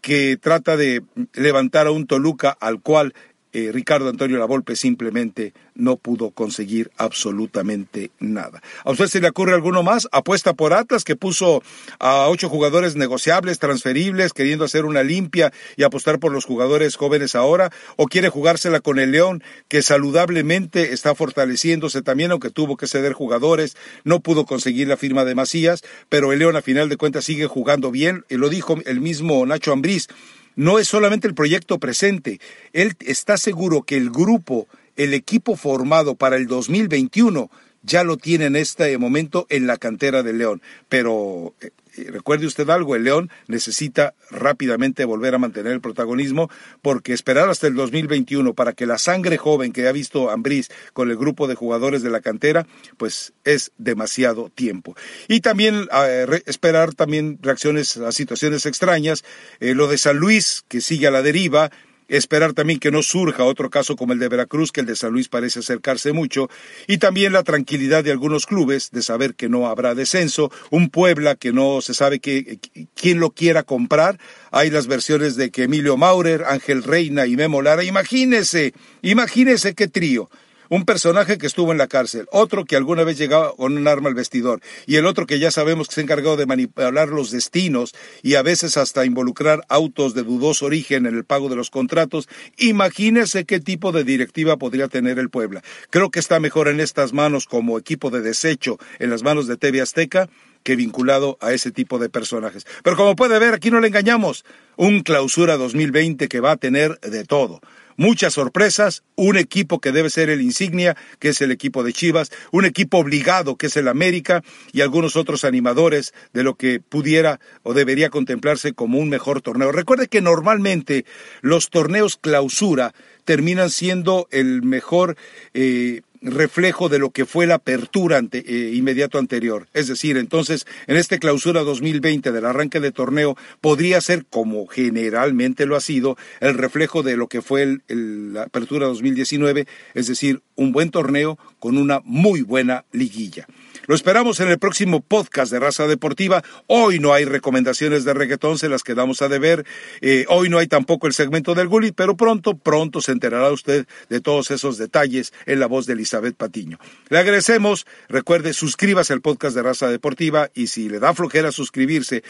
que 0.00 0.36
trata 0.36 0.76
de 0.76 1.02
levantar 1.32 1.86
a 1.86 1.90
un 1.90 2.06
Toluca 2.06 2.50
al 2.60 2.80
cual 2.80 3.14
eh, 3.54 3.70
Ricardo 3.72 4.08
Antonio 4.08 4.36
Lavolpe 4.36 4.74
simplemente 4.74 5.54
no 5.76 5.96
pudo 5.96 6.32
conseguir 6.32 6.90
absolutamente 6.96 8.10
nada. 8.18 8.60
¿A 8.84 8.90
usted 8.90 9.06
se 9.06 9.20
le 9.20 9.28
ocurre 9.28 9.54
alguno 9.54 9.84
más? 9.84 10.08
Apuesta 10.10 10.54
por 10.54 10.72
Atlas, 10.72 11.04
que 11.04 11.14
puso 11.14 11.62
a 12.00 12.26
ocho 12.26 12.48
jugadores 12.48 12.96
negociables, 12.96 13.60
transferibles, 13.60 14.32
queriendo 14.32 14.64
hacer 14.64 14.84
una 14.84 15.04
limpia 15.04 15.52
y 15.76 15.84
apostar 15.84 16.18
por 16.18 16.32
los 16.32 16.44
jugadores 16.44 16.96
jóvenes 16.96 17.36
ahora, 17.36 17.70
o 17.94 18.06
quiere 18.08 18.28
jugársela 18.28 18.80
con 18.80 18.98
el 18.98 19.12
León, 19.12 19.44
que 19.68 19.82
saludablemente 19.82 20.92
está 20.92 21.14
fortaleciéndose 21.14 22.02
también, 22.02 22.32
aunque 22.32 22.50
tuvo 22.50 22.76
que 22.76 22.88
ceder 22.88 23.12
jugadores, 23.12 23.76
no 24.02 24.18
pudo 24.18 24.46
conseguir 24.46 24.88
la 24.88 24.96
firma 24.96 25.24
de 25.24 25.36
Macías, 25.36 25.84
pero 26.08 26.32
el 26.32 26.40
León 26.40 26.56
a 26.56 26.62
final 26.62 26.88
de 26.88 26.96
cuentas 26.96 27.24
sigue 27.24 27.46
jugando 27.46 27.92
bien, 27.92 28.24
y 28.28 28.34
lo 28.34 28.48
dijo 28.48 28.78
el 28.84 29.00
mismo 29.00 29.46
Nacho 29.46 29.72
Ambriz, 29.72 30.08
no 30.56 30.78
es 30.78 30.88
solamente 30.88 31.26
el 31.26 31.34
proyecto 31.34 31.78
presente, 31.78 32.40
él 32.72 32.94
está 33.00 33.36
seguro 33.36 33.82
que 33.82 33.96
el 33.96 34.10
grupo, 34.10 34.66
el 34.96 35.14
equipo 35.14 35.56
formado 35.56 36.14
para 36.14 36.36
el 36.36 36.46
2021 36.46 37.50
ya 37.82 38.02
lo 38.02 38.16
tiene 38.16 38.46
en 38.46 38.56
este 38.56 38.96
momento 38.98 39.46
en 39.50 39.66
la 39.66 39.76
cantera 39.76 40.22
del 40.22 40.38
León, 40.38 40.62
pero 40.88 41.54
eh, 41.60 41.70
recuerde 41.96 42.46
usted 42.46 42.68
algo, 42.70 42.96
el 42.96 43.04
León 43.04 43.30
necesita 43.46 44.14
rápidamente 44.30 45.04
volver 45.04 45.34
a 45.34 45.38
mantener 45.38 45.72
el 45.72 45.80
protagonismo 45.80 46.50
porque 46.82 47.12
esperar 47.12 47.48
hasta 47.48 47.66
el 47.66 47.74
2021 47.74 48.54
para 48.54 48.72
que 48.72 48.86
la 48.86 48.98
sangre 48.98 49.36
joven 49.36 49.72
que 49.72 49.86
ha 49.86 49.92
visto 49.92 50.30
Ambriz 50.30 50.70
con 50.92 51.10
el 51.10 51.16
grupo 51.16 51.46
de 51.46 51.54
jugadores 51.54 52.02
de 52.02 52.10
la 52.10 52.20
cantera, 52.20 52.66
pues 52.96 53.32
es 53.44 53.72
demasiado 53.78 54.50
tiempo. 54.50 54.96
Y 55.28 55.40
también 55.40 55.88
eh, 55.92 56.42
esperar 56.46 56.94
también 56.94 57.38
reacciones 57.42 57.96
a 57.96 58.12
situaciones 58.12 58.66
extrañas, 58.66 59.24
eh, 59.60 59.74
lo 59.74 59.88
de 59.88 59.98
San 59.98 60.16
Luis 60.16 60.64
que 60.68 60.80
sigue 60.80 61.06
a 61.06 61.10
la 61.10 61.22
deriva, 61.22 61.70
Esperar 62.08 62.52
también 62.52 62.80
que 62.80 62.90
no 62.90 63.02
surja 63.02 63.44
otro 63.44 63.70
caso 63.70 63.96
como 63.96 64.12
el 64.12 64.18
de 64.18 64.28
Veracruz, 64.28 64.72
que 64.72 64.80
el 64.80 64.86
de 64.86 64.96
San 64.96 65.12
Luis 65.12 65.28
parece 65.28 65.60
acercarse 65.60 66.12
mucho, 66.12 66.48
y 66.86 66.98
también 66.98 67.32
la 67.32 67.42
tranquilidad 67.42 68.04
de 68.04 68.10
algunos 68.10 68.46
clubes 68.46 68.90
de 68.90 69.02
saber 69.02 69.34
que 69.34 69.48
no 69.48 69.66
habrá 69.66 69.94
descenso, 69.94 70.50
un 70.70 70.90
Puebla 70.90 71.34
que 71.34 71.52
no 71.52 71.80
se 71.80 71.94
sabe 71.94 72.20
quién 72.20 73.20
lo 73.20 73.30
quiera 73.30 73.62
comprar. 73.62 74.18
Hay 74.50 74.70
las 74.70 74.86
versiones 74.86 75.36
de 75.36 75.50
que 75.50 75.64
Emilio 75.64 75.96
Maurer, 75.96 76.44
Ángel 76.44 76.82
Reina 76.82 77.26
y 77.26 77.36
Memo 77.36 77.62
Lara, 77.62 77.84
imagínese, 77.84 78.74
imagínese 79.02 79.74
qué 79.74 79.88
trío 79.88 80.30
un 80.68 80.84
personaje 80.84 81.38
que 81.38 81.46
estuvo 81.46 81.72
en 81.72 81.78
la 81.78 81.86
cárcel, 81.86 82.26
otro 82.30 82.64
que 82.64 82.76
alguna 82.76 83.04
vez 83.04 83.18
llegaba 83.18 83.54
con 83.54 83.76
un 83.76 83.88
arma 83.88 84.08
al 84.08 84.14
vestidor, 84.14 84.60
y 84.86 84.96
el 84.96 85.06
otro 85.06 85.26
que 85.26 85.38
ya 85.38 85.50
sabemos 85.50 85.88
que 85.88 85.94
se 85.94 86.00
ha 86.00 86.04
encargado 86.04 86.36
de 86.36 86.46
manipular 86.46 87.08
los 87.08 87.30
destinos 87.30 87.94
y 88.22 88.34
a 88.34 88.42
veces 88.42 88.76
hasta 88.76 89.04
involucrar 89.04 89.64
autos 89.68 90.14
de 90.14 90.22
dudoso 90.22 90.66
origen 90.66 91.06
en 91.06 91.14
el 91.14 91.24
pago 91.24 91.48
de 91.48 91.56
los 91.56 91.70
contratos, 91.70 92.28
imagínese 92.56 93.44
qué 93.44 93.60
tipo 93.60 93.92
de 93.92 94.04
directiva 94.04 94.56
podría 94.56 94.88
tener 94.88 95.18
el 95.18 95.30
Puebla. 95.30 95.62
Creo 95.90 96.10
que 96.10 96.20
está 96.20 96.40
mejor 96.40 96.68
en 96.68 96.80
estas 96.80 97.12
manos 97.12 97.46
como 97.46 97.78
equipo 97.78 98.10
de 98.10 98.20
desecho, 98.20 98.78
en 98.98 99.10
las 99.10 99.22
manos 99.22 99.46
de 99.46 99.56
TV 99.56 99.80
Azteca, 99.80 100.28
que 100.62 100.76
vinculado 100.76 101.36
a 101.40 101.52
ese 101.52 101.70
tipo 101.70 101.98
de 101.98 102.08
personajes. 102.08 102.66
Pero 102.82 102.96
como 102.96 103.14
puede 103.16 103.38
ver, 103.38 103.54
aquí 103.54 103.70
no 103.70 103.80
le 103.80 103.88
engañamos, 103.88 104.44
un 104.76 105.02
clausura 105.02 105.56
2020 105.56 106.28
que 106.28 106.40
va 106.40 106.52
a 106.52 106.56
tener 106.56 106.98
de 107.00 107.24
todo 107.24 107.60
muchas 107.96 108.34
sorpresas, 108.34 109.02
un 109.16 109.36
equipo 109.36 109.80
que 109.80 109.92
debe 109.92 110.10
ser 110.10 110.30
el 110.30 110.40
insignia, 110.40 110.96
que 111.18 111.28
es 111.30 111.40
el 111.40 111.50
equipo 111.50 111.82
de 111.82 111.92
Chivas, 111.92 112.30
un 112.52 112.64
equipo 112.64 112.98
obligado, 112.98 113.56
que 113.56 113.66
es 113.66 113.76
el 113.76 113.88
América, 113.88 114.42
y 114.72 114.80
algunos 114.80 115.16
otros 115.16 115.44
animadores 115.44 116.14
de 116.32 116.42
lo 116.42 116.54
que 116.54 116.80
pudiera 116.80 117.40
o 117.62 117.74
debería 117.74 118.10
contemplarse 118.10 118.72
como 118.72 118.98
un 118.98 119.08
mejor 119.08 119.40
torneo. 119.40 119.72
Recuerde 119.72 120.08
que 120.08 120.20
normalmente 120.20 121.04
los 121.40 121.70
torneos 121.70 122.16
clausura 122.16 122.94
terminan 123.24 123.70
siendo 123.70 124.28
el 124.30 124.62
mejor 124.62 125.16
eh, 125.54 126.02
reflejo 126.24 126.88
de 126.88 126.98
lo 126.98 127.10
que 127.10 127.26
fue 127.26 127.46
la 127.46 127.56
apertura 127.56 128.20
eh, 128.32 128.72
inmediato 128.74 129.18
anterior. 129.18 129.68
Es 129.74 129.88
decir, 129.88 130.16
entonces, 130.16 130.66
en 130.86 130.96
este 130.96 131.18
clausura 131.18 131.62
2020 131.62 132.32
del 132.32 132.44
arranque 132.44 132.80
de 132.80 132.92
torneo, 132.92 133.36
podría 133.60 134.00
ser, 134.00 134.24
como 134.26 134.66
generalmente 134.66 135.66
lo 135.66 135.76
ha 135.76 135.80
sido, 135.80 136.16
el 136.40 136.54
reflejo 136.54 137.02
de 137.02 137.16
lo 137.16 137.28
que 137.28 137.42
fue 137.42 137.78
la 137.88 138.42
apertura 138.44 138.86
2019, 138.86 139.66
es 139.94 140.06
decir, 140.06 140.42
un 140.56 140.72
buen 140.72 140.90
torneo 140.90 141.38
con 141.58 141.78
una 141.78 142.00
muy 142.04 142.42
buena 142.42 142.84
liguilla. 142.92 143.46
Lo 143.86 143.94
esperamos 143.94 144.40
en 144.40 144.48
el 144.48 144.58
próximo 144.58 145.00
podcast 145.00 145.52
de 145.52 145.60
Raza 145.60 145.86
Deportiva. 145.86 146.42
Hoy 146.66 147.00
no 147.00 147.12
hay 147.12 147.26
recomendaciones 147.26 148.04
de 148.04 148.14
reggaetón, 148.14 148.56
se 148.56 148.70
las 148.70 148.82
quedamos 148.82 149.20
a 149.20 149.28
deber. 149.28 149.66
Eh, 150.00 150.24
hoy 150.28 150.48
no 150.48 150.58
hay 150.58 150.66
tampoco 150.66 151.06
el 151.06 151.12
segmento 151.12 151.54
del 151.54 151.68
Gullit, 151.68 151.94
pero 151.94 152.16
pronto, 152.16 152.56
pronto 152.56 153.02
se 153.02 153.12
enterará 153.12 153.50
usted 153.50 153.86
de 154.08 154.20
todos 154.20 154.50
esos 154.50 154.78
detalles 154.78 155.34
en 155.44 155.60
la 155.60 155.66
voz 155.66 155.84
de 155.84 155.92
Elizabeth 155.92 156.34
Patiño. 156.34 156.78
Le 157.10 157.18
agradecemos. 157.18 157.86
Recuerde, 158.08 158.54
suscríbase 158.54 159.12
al 159.12 159.20
podcast 159.20 159.54
de 159.54 159.62
Raza 159.62 159.88
Deportiva 159.88 160.50
y 160.54 160.68
si 160.68 160.88
le 160.88 160.98
da 160.98 161.12
flojera 161.12 161.52
suscribirse, 161.52 162.22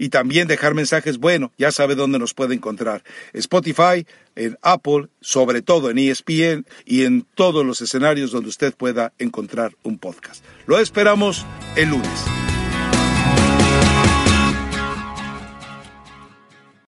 y 0.00 0.08
también 0.08 0.48
dejar 0.48 0.72
mensajes, 0.72 1.18
bueno, 1.18 1.52
ya 1.58 1.70
sabe 1.70 1.94
dónde 1.94 2.18
nos 2.18 2.32
puede 2.32 2.54
encontrar. 2.54 3.04
Spotify, 3.34 4.06
en 4.34 4.56
Apple, 4.62 5.08
sobre 5.20 5.60
todo 5.60 5.90
en 5.90 5.98
ESPN 5.98 6.64
y 6.86 7.04
en 7.04 7.26
todos 7.34 7.66
los 7.66 7.82
escenarios 7.82 8.30
donde 8.30 8.48
usted 8.48 8.74
pueda 8.74 9.12
encontrar 9.18 9.76
un 9.82 9.98
podcast. 9.98 10.42
Lo 10.66 10.78
esperamos 10.78 11.44
el 11.76 11.90
lunes. 11.90 12.49